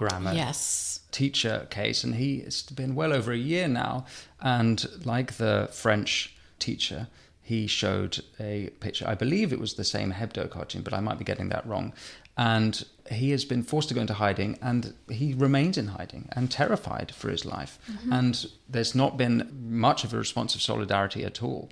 [0.01, 1.01] grammar yes.
[1.11, 4.07] teacher case, and he has been well over a year now.
[4.41, 7.09] And like the French teacher,
[7.43, 9.07] he showed a picture.
[9.07, 11.93] I believe it was the same Hebdo cartoon, but I might be getting that wrong.
[12.39, 16.51] And he has been forced to go into hiding and he remains in hiding and
[16.51, 17.79] terrified for his life.
[17.91, 18.13] Mm-hmm.
[18.13, 19.37] And there's not been
[19.69, 21.69] much of a response of solidarity at all.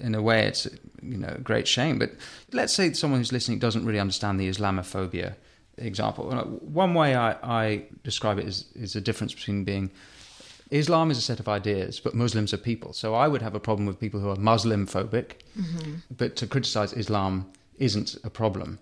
[0.00, 0.66] In a way, it's
[1.02, 1.98] you know a great shame.
[1.98, 2.10] But
[2.52, 5.34] let's say someone who's listening doesn't really understand the Islamophobia
[5.78, 6.30] example.
[6.60, 9.90] One way I, I describe it is, is a difference between being
[10.70, 12.92] Islam is a set of ideas, but Muslims are people.
[12.92, 15.94] So I would have a problem with people who are Muslim phobic, mm-hmm.
[16.14, 18.78] but to criticize Islam isn't a problem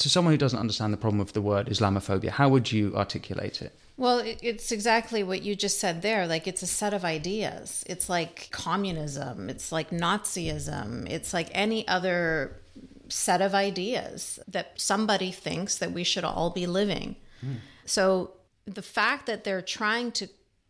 [0.00, 3.60] to someone who doesn't understand the problem of the word Islamophobia, how would you articulate
[3.60, 3.78] it?
[3.98, 6.26] Well, it's exactly what you just said there.
[6.26, 7.84] Like, it's a set of ideas.
[7.86, 12.56] It's like communism, it's like Nazism, it's like any other
[13.10, 17.16] set of ideas that somebody thinks that we should all be living.
[17.44, 17.56] Mm.
[17.84, 18.32] So,
[18.66, 20.28] the fact that they're trying to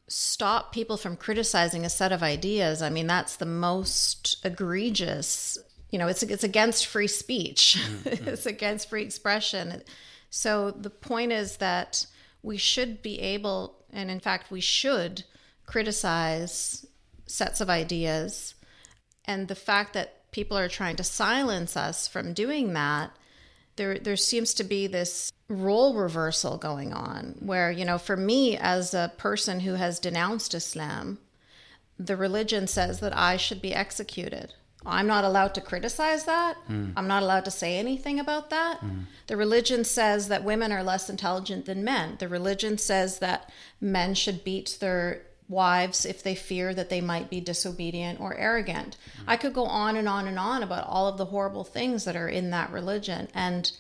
[0.09, 5.59] stop people from criticizing a set of ideas, I mean, that's the most egregious
[5.90, 8.29] you know it's it's against free speech mm-hmm.
[8.29, 9.83] it's against free expression
[10.31, 12.06] so the point is that
[12.42, 15.25] we should be able and in fact we should
[15.67, 16.87] criticize
[17.27, 18.54] sets of ideas
[19.25, 23.10] and the fact that people are trying to silence us from doing that
[23.76, 28.56] there there seems to be this role reversal going on where you know for me
[28.56, 31.18] as a person who has denounced islam
[31.98, 34.54] the religion says that i should be executed
[34.87, 36.56] I'm not allowed to criticize that.
[36.68, 36.94] Mm.
[36.96, 38.81] I'm not allowed to say anything about that.
[38.81, 39.04] Mm.
[39.26, 42.16] The religion says that women are less intelligent than men.
[42.18, 47.29] The religion says that men should beat their wives if they fear that they might
[47.29, 48.96] be disobedient or arrogant.
[49.19, 49.25] Mm.
[49.27, 52.17] I could go on and on and on about all of the horrible things that
[52.17, 53.29] are in that religion.
[53.35, 53.71] And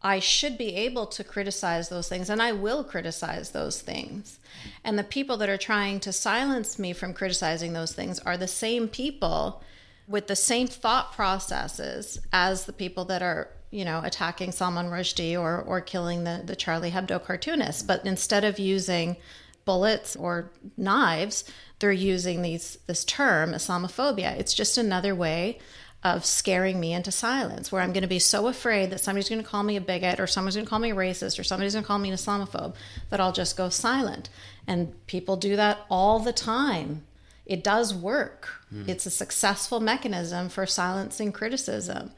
[0.00, 4.38] I should be able to criticize those things, and I will criticize those things.
[4.82, 8.48] And the people that are trying to silence me from criticizing those things are the
[8.48, 9.62] same people
[10.08, 15.40] with the same thought processes as the people that are, you know, attacking Salman Rushdie
[15.40, 17.84] or, or killing the, the Charlie Hebdo cartoonists.
[17.84, 19.16] But instead of using
[19.64, 21.44] bullets or knives,
[21.78, 24.38] they're using these this term Islamophobia.
[24.38, 25.58] It's just another way
[26.04, 29.42] of scaring me into silence, where I'm going to be so afraid that somebody's going
[29.42, 31.74] to call me a bigot or someone's going to call me a racist or somebody's
[31.74, 32.74] going to call me an Islamophobe
[33.10, 34.28] that I'll just go silent.
[34.66, 37.04] And people do that all the time.
[37.46, 38.48] It does work.
[38.74, 38.88] Mm.
[38.88, 42.10] It's a successful mechanism for silencing criticism.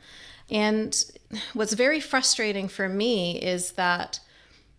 [0.51, 1.05] And
[1.53, 4.21] what's very frustrating for me is that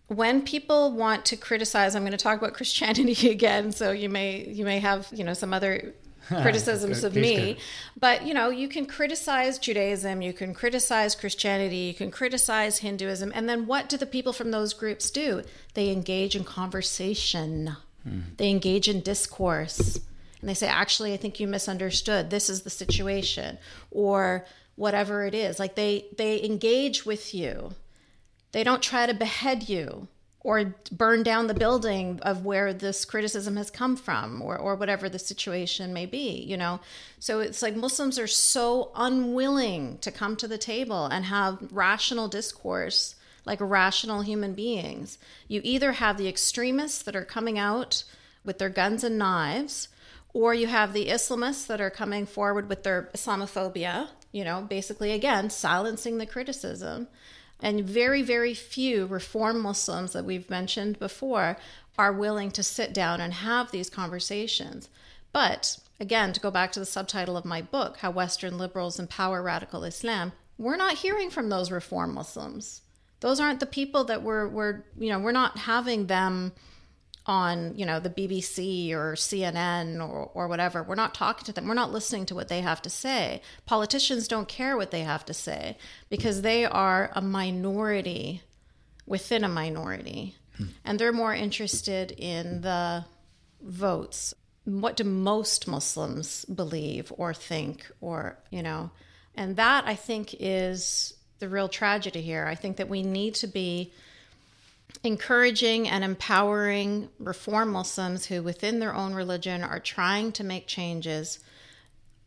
[0.08, 4.44] when people want to criticize i'm going to talk about christianity again so you may
[4.48, 5.94] you may have you know some other
[6.42, 7.56] criticisms of me.
[7.98, 13.30] But, you know, you can criticize Judaism, you can criticize Christianity, you can criticize Hinduism.
[13.34, 15.42] And then what do the people from those groups do?
[15.74, 18.20] They engage in conversation, hmm.
[18.38, 20.00] they engage in discourse.
[20.40, 22.30] And they say, actually, I think you misunderstood.
[22.30, 23.58] This is the situation.
[23.90, 24.44] Or
[24.74, 25.58] whatever it is.
[25.58, 27.70] Like they, they engage with you.
[28.52, 30.08] They don't try to behead you
[30.40, 35.08] or burn down the building of where this criticism has come from or, or whatever
[35.08, 36.80] the situation may be you know?
[37.18, 42.28] So it's like muslims are so unwilling to come to the table and have rational
[42.28, 45.18] discourse like rational human beings.
[45.46, 48.02] You either have the extremists that are coming out
[48.44, 49.88] with their guns and knives
[50.36, 55.12] or you have the islamists that are coming forward with their islamophobia you know basically
[55.12, 57.08] again silencing the criticism
[57.60, 61.56] and very, very few reform Muslims that we've mentioned before
[61.98, 64.88] are willing to sit down and have these conversations.
[65.32, 69.42] But again, to go back to the subtitle of my book, How Western Liberals Empower
[69.42, 72.82] Radical Islam, we're not hearing from those reform Muslims.
[73.20, 76.52] Those aren't the people that we're, we're you know, we're not having them
[77.26, 80.82] on you know the BBC or CNN or, or whatever.
[80.82, 81.66] We're not talking to them.
[81.66, 83.42] We're not listening to what they have to say.
[83.66, 85.76] Politicians don't care what they have to say
[86.08, 88.42] because they are a minority
[89.06, 90.64] within a minority, hmm.
[90.84, 93.04] and they're more interested in the
[93.60, 94.34] votes.
[94.64, 98.90] What do most Muslims believe or think or you know,
[99.34, 102.46] and that I think is the real tragedy here.
[102.46, 103.92] I think that we need to be
[105.02, 111.38] encouraging and empowering reform Muslims who, within their own religion, are trying to make changes.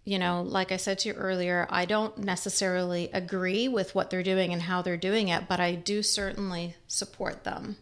[0.05, 4.23] You know, like I said to you earlier, I don't necessarily agree with what they're
[4.23, 7.77] doing and how they're doing it, but I do certainly support them.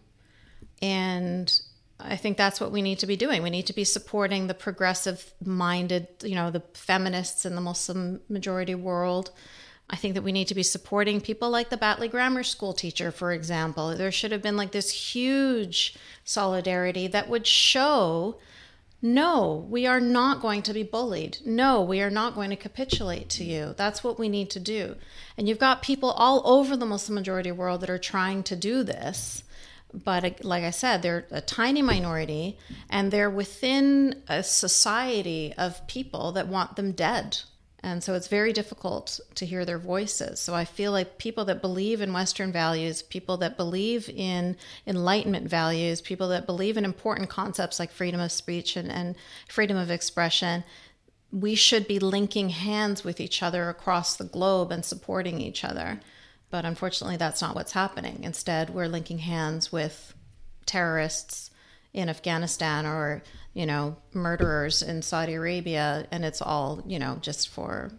[0.81, 1.59] And
[1.99, 3.41] I think that's what we need to be doing.
[3.41, 8.21] We need to be supporting the progressive minded, you know, the feminists in the Muslim
[8.29, 9.31] majority world
[9.89, 13.11] I think that we need to be supporting people like the Batley Grammar School teacher,
[13.11, 13.95] for example.
[13.95, 18.37] There should have been like this huge solidarity that would show
[19.01, 21.37] no, we are not going to be bullied.
[21.45, 23.75] No, we are not going to capitulate to you.
[23.77, 24.95] That's what we need to do.
[25.37, 28.81] And you've got people all over the Muslim majority world that are trying to do
[28.81, 29.43] this.
[29.93, 32.57] But like I said, they're a tiny minority
[32.89, 37.41] and they're within a society of people that want them dead.
[37.87, 40.41] And so it's very difficult to hear their voices.
[40.41, 45.47] So I feel like people that believe in Western values, people that believe in Enlightenment
[45.47, 49.15] values, people that believe in important concepts like freedom of speech and, and
[49.47, 50.65] freedom of expression,
[51.31, 56.01] we should be linking hands with each other across the globe and supporting each other.
[56.49, 58.21] But unfortunately, that's not what's happening.
[58.21, 60.13] Instead, we're linking hands with
[60.65, 61.51] terrorists
[61.93, 63.23] in Afghanistan or
[63.57, 67.91] you know, murderers in Saudi Arabia, and it's all, you know, just for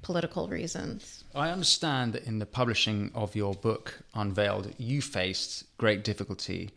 [0.00, 1.22] political reasons.
[1.34, 6.70] I understand that in the publishing of your book, Unveiled, you faced great difficulty.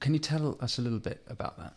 [0.00, 1.74] Can you tell us a little bit about that?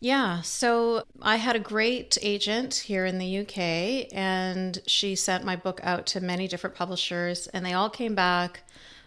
[0.00, 5.54] Yeah, so I had a great agent here in the UK, and she sent my
[5.54, 8.64] book out to many different publishers, and they all came back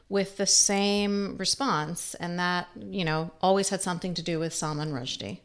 [0.10, 4.91] with the same response, and that, you know, always had something to do with Salman
[4.91, 5.39] Rushdie.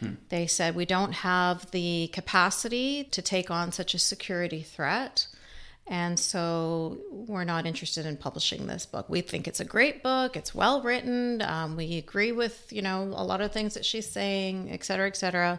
[0.00, 0.14] Hmm.
[0.28, 5.26] They said, we don't have the capacity to take on such a security threat.
[5.86, 9.08] And so we're not interested in publishing this book.
[9.08, 10.36] We think it's a great book.
[10.36, 11.40] It's well written.
[11.42, 15.06] Um, we agree with, you know, a lot of things that she's saying, et cetera,
[15.06, 15.58] et cetera.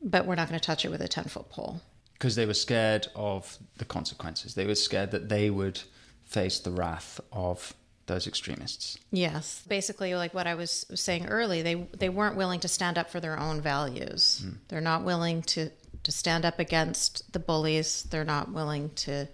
[0.00, 1.80] But we're not going to touch it with a 10 foot pole.
[2.12, 4.54] Because they were scared of the consequences.
[4.54, 5.80] They were scared that they would
[6.28, 7.74] face the wrath of
[8.06, 8.96] those extremists.
[9.10, 13.10] Yes, basically, like what I was saying early, they they weren't willing to stand up
[13.10, 14.42] for their own values.
[14.44, 14.54] Mm.
[14.68, 15.70] They're not willing to
[16.04, 18.04] to stand up against the bullies.
[18.10, 19.28] They're not willing to.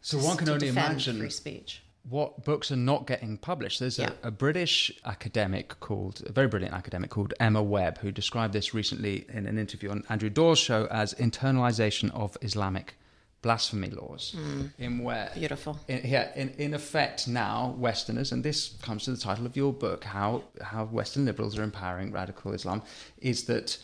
[0.00, 1.82] So one can only imagine free speech.
[2.08, 3.78] what books are not getting published.
[3.80, 4.10] There's Yeah.
[4.24, 8.74] a, a British academic called, a very brilliant academic called Emma Webb, who described this
[8.74, 12.96] recently in an interview on Andrew Dawes' show as internalization of Islamic
[13.42, 14.34] blasphemy laws.
[14.36, 14.70] Mm.
[14.78, 15.78] In where, Beautiful.
[15.88, 19.72] in, yeah, in, in effect now, Westerners, and this comes to the title of your
[19.72, 22.82] book, how how Western liberals are empowering radical Islam,
[23.18, 23.78] is that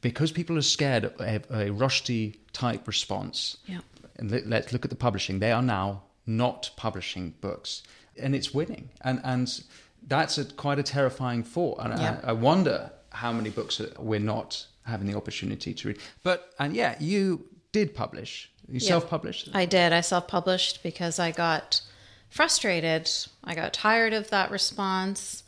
[0.00, 3.80] because people are scared of a, a Rushdie type response, Yeah.
[4.16, 5.38] and let, let's look at the publishing.
[5.40, 7.82] They are now not publishing books,
[8.22, 9.62] and it's winning, and and
[10.08, 11.78] that's a, quite a terrifying thought.
[11.80, 12.20] And Yeah.
[12.24, 15.98] I, I wonder how many books we're not having the opportunity to read.
[16.22, 18.50] But and yeah, you did publish.
[18.70, 18.88] You Yeah.
[18.88, 19.50] self-published.
[19.52, 19.92] I did.
[19.92, 21.80] I self published because I got
[22.28, 23.10] frustrated.
[23.42, 25.42] I got tired of that response.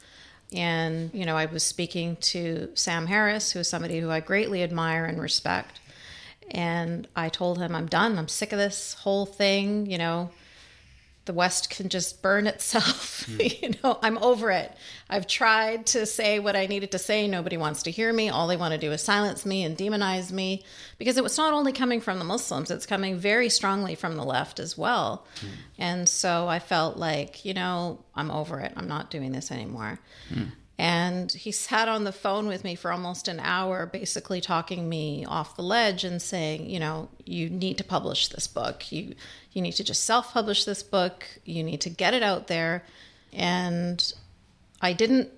[0.52, 4.62] And, you know, I was speaking to Sam Harris, who is somebody who I greatly
[4.62, 5.80] admire and respect.
[6.50, 8.18] And I told him, I'm done.
[8.18, 9.90] I'm sick of this whole thing.
[9.90, 10.30] You know,
[11.24, 13.10] the West can just burn itself.
[13.22, 13.38] Hmm.
[13.40, 14.72] you know, I'm over it.
[15.08, 17.28] I've tried to say what I needed to say.
[17.28, 18.30] Nobody wants to hear me.
[18.30, 20.64] All they want to do is silence me and demonize me
[20.98, 24.24] because it was not only coming from the Muslims, it's coming very strongly from the
[24.24, 25.24] left as well.
[25.40, 25.46] Hmm.
[25.78, 28.72] And so I felt like, you know, I'm over it.
[28.76, 30.00] I'm not doing this anymore.
[30.28, 30.46] Hmm.
[30.83, 35.24] And he sat on the phone with me for almost an hour, basically talking me
[35.24, 38.91] off the ledge and saying, you know, you need to publish this book.
[38.91, 39.14] You
[39.53, 41.24] you need to just self-publish this book.
[41.45, 42.85] You need to get it out there.
[43.33, 44.12] And
[44.80, 45.30] I didn't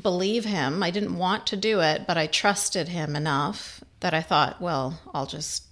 [0.00, 0.82] believe him.
[0.82, 5.02] I didn't want to do it, but I trusted him enough that I thought, well,
[5.12, 5.64] I'll just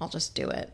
[0.00, 0.72] I'll just do it.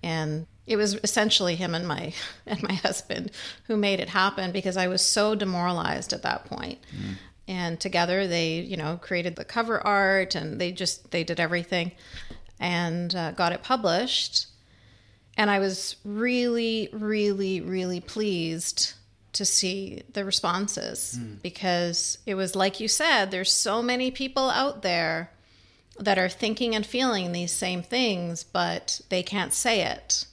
[0.00, 2.12] And it was essentially him and my
[2.46, 3.30] and my husband
[3.66, 6.78] who made it happen because I was so demoralized at that point.
[7.48, 11.92] And together they, you know, created the cover art and they just they did everything
[12.60, 14.46] and uh, got it published.
[15.36, 18.94] And I was really, really, really pleased
[19.32, 24.82] to see the responses because it was like you said, there's so many people out
[24.82, 25.30] there
[25.98, 30.26] that are thinking and feeling these same things, but they can't say it.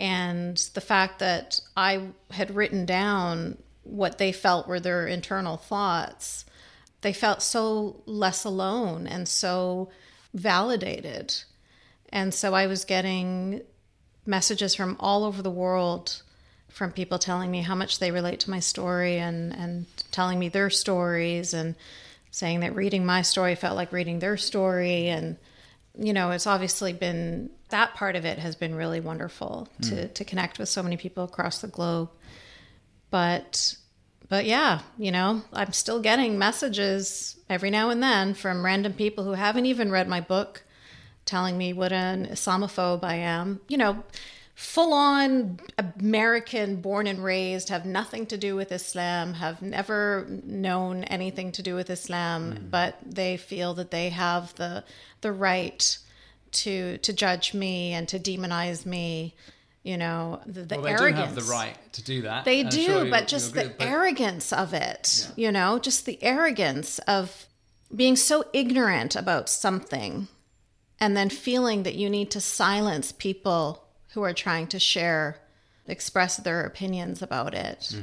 [0.00, 6.46] And the fact that I had written down what they felt were their internal thoughts,
[7.02, 9.90] they felt so less alone and so
[10.32, 11.34] validated.
[12.08, 13.60] And so I was getting
[14.24, 16.22] messages from all over the world
[16.70, 20.48] from people telling me how much they relate to my story and, and telling me
[20.48, 21.74] their stories and
[22.30, 25.08] saying that reading my story felt like reading their story.
[25.08, 25.36] And,
[25.98, 30.12] you know, it's obviously been that part of it has been really wonderful to, hmm.
[30.12, 32.10] to connect with so many people across the globe.
[33.10, 33.76] But
[34.28, 39.24] but yeah, you know, I'm still getting messages every now and then from random people
[39.24, 40.62] who haven't even read my book
[41.24, 43.60] telling me what an Islamophobe I am.
[43.68, 44.04] You know,
[44.60, 51.02] full on American, born and raised, have nothing to do with Islam, have never known
[51.04, 52.70] anything to do with Islam, mm.
[52.70, 54.84] but they feel that they have the
[55.22, 55.96] the right
[56.52, 59.34] to to judge me and to demonize me.
[59.82, 61.30] You know, the, the well, they arrogance.
[61.30, 62.44] do have the right to do that.
[62.44, 66.98] They do, sure but just the but- arrogance of it, you know, just the arrogance
[67.00, 67.46] of
[67.96, 70.28] being so ignorant about something
[71.00, 75.36] and then feeling that you need to silence people who are trying to share,
[75.86, 77.94] express their opinions about it.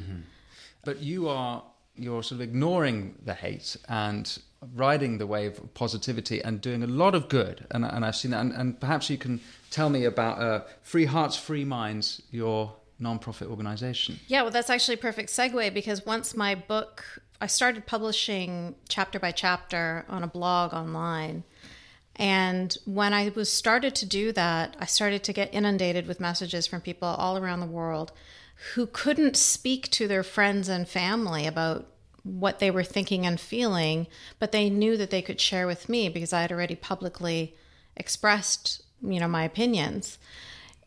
[0.83, 1.63] But you are
[1.97, 4.37] you're sort of ignoring the hate and
[4.75, 7.65] riding the wave of positivity and doing a lot of good.
[7.71, 8.41] And, and I've seen that.
[8.41, 9.39] And, and perhaps you can
[9.71, 14.19] tell me about uh, Free Hearts, Free Minds, your non-profit organization.
[14.27, 17.03] Yeah, well, that's actually a perfect segue because once my book,
[17.39, 21.43] I started publishing chapter by chapter on a blog online.
[22.17, 26.65] And when I was started to do that, I started to get inundated with messages
[26.65, 28.11] from people all around the world
[28.73, 31.85] who couldn't speak to their friends and family about
[32.23, 34.07] what they were thinking and feeling,
[34.39, 37.55] but they knew that they could share with me because I had already publicly
[37.95, 40.17] expressed, you know, my opinions.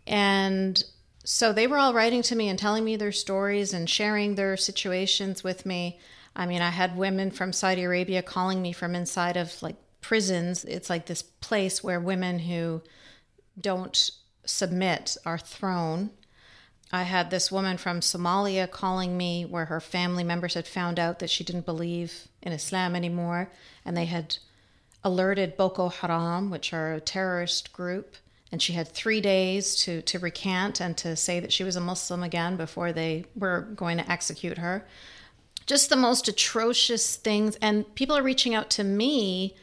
[0.06, 0.82] And
[1.22, 4.56] so they were all writing to me and telling me their stories and sharing their
[4.56, 5.98] situations with me.
[6.34, 10.64] I mean, I had women from Saudi Arabia calling me from inside of like prisons.
[10.64, 12.82] It's like this place where women who
[13.60, 14.10] don't
[14.44, 16.10] submit are thrown.
[16.92, 21.20] I had this woman from Somalia calling me where her family members had found out
[21.20, 23.50] that she didn't believe in Islam anymore
[23.84, 24.38] and they had
[25.02, 28.16] alerted Boko Haram, which are a terrorist group,
[28.52, 31.80] and she had three days to, to recant and to say that she was a
[31.80, 34.86] Muslim again before they were going to execute her.
[35.66, 37.56] Just the most atrocious things.
[37.62, 39.54] And people are reaching out to me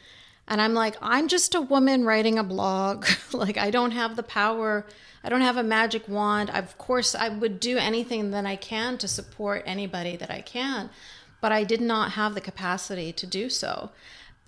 [0.48, 3.06] And I'm like, I'm just a woman writing a blog.
[3.32, 4.86] like, I don't have the power.
[5.22, 6.48] I don't have a magic wand.
[6.50, 10.88] Of course, I would do anything that I can to support anybody that I can,
[11.42, 13.90] but I did not have the capacity to do so.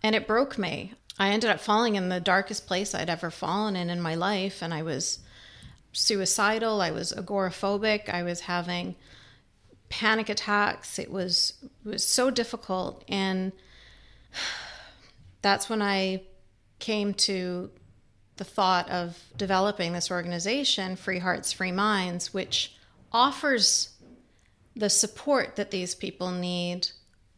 [0.03, 0.95] And it broke me.
[1.19, 4.63] I ended up falling in the darkest place I'd ever fallen in in my life.
[4.63, 5.19] And I was
[5.93, 6.81] suicidal.
[6.81, 8.09] I was agoraphobic.
[8.09, 8.95] I was having
[9.91, 10.99] panic attacks.
[10.99, 13.05] It was, it was so difficult.
[13.07, 13.53] And
[15.43, 16.23] that's when I
[16.79, 17.71] came to
[18.37, 22.75] the thought of developing this organization, Free Hearts, Free Minds, which
[23.13, 23.91] offers
[24.75, 26.89] the support that these people need,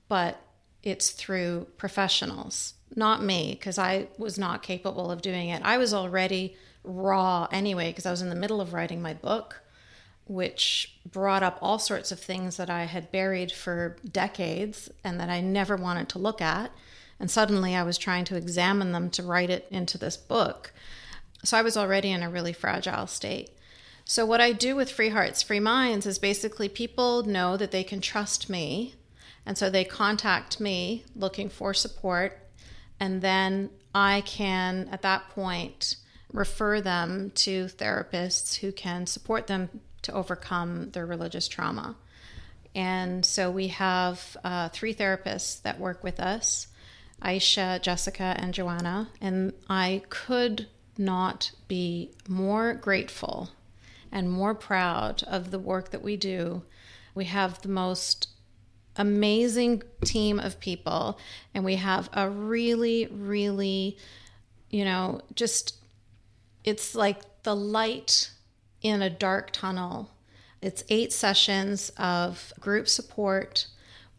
[0.09, 0.41] but
[0.83, 5.63] it's through professionals, not me, because I was not capable of doing it.
[5.65, 9.63] I was already raw anyway, because I was in the middle of writing my book,
[10.27, 15.31] which brought up all sorts of things that I had buried for decades and that
[15.31, 16.71] I never wanted to look at.
[17.23, 20.73] And suddenly I was trying to examine them to write it into this book.
[21.45, 23.51] So I was already in a really fragile state.
[24.05, 27.85] So, what I do with Free Hearts, Free Minds is basically people know that they
[27.85, 28.97] can trust me.
[29.47, 32.41] And so they contact me looking for support.
[32.99, 35.95] And then I can, at that point,
[36.33, 39.69] refer them to therapists who can support them
[40.03, 41.95] to overcome their religious trauma.
[42.75, 46.67] And so we have uh, three therapists that work with us.
[47.23, 49.11] Aisha, Jessica, and Joanna.
[49.21, 50.67] And I could
[50.99, 53.51] not be more grateful
[54.11, 56.63] and more proud of the work that we do.
[57.15, 58.29] We have the most
[58.97, 61.19] amazing team of people,
[61.55, 63.97] and we have a really, really,
[64.71, 65.77] you know, just
[66.65, 68.31] it's like the light
[68.83, 70.11] in a dark tunnel.
[70.61, 73.67] It's eight sessions of group support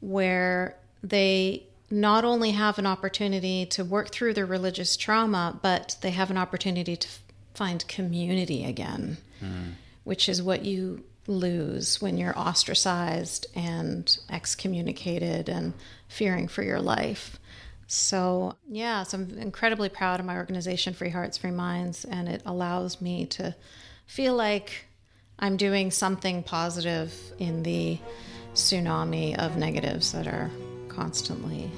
[0.02, 6.10] where they not only have an opportunity to work through their religious trauma, but they
[6.10, 7.08] have an opportunity to
[7.54, 9.74] find community again, mm.
[10.04, 15.72] which is what you lose when you're ostracized and excommunicated and
[16.08, 17.38] fearing for your life.
[17.86, 22.42] So, yeah, so I'm incredibly proud of my organization, Free Hearts, Free Minds, and it
[22.44, 23.56] allows me to
[24.08, 24.88] feel like
[25.38, 28.00] I'm doing something positive in the
[28.56, 30.50] tsunami of negatives that are
[30.96, 31.72] constantly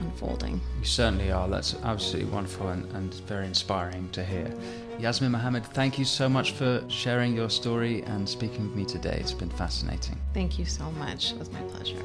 [0.00, 0.60] unfolding.
[0.80, 1.48] You certainly are.
[1.48, 4.52] That's absolutely wonderful and, and very inspiring to hear.
[4.98, 9.18] Yasmine Mohammed, thank you so much for sharing your story and speaking with me today.
[9.20, 10.18] It's been fascinating.
[10.34, 11.32] Thank you so much.
[11.32, 11.96] It was my pleasure.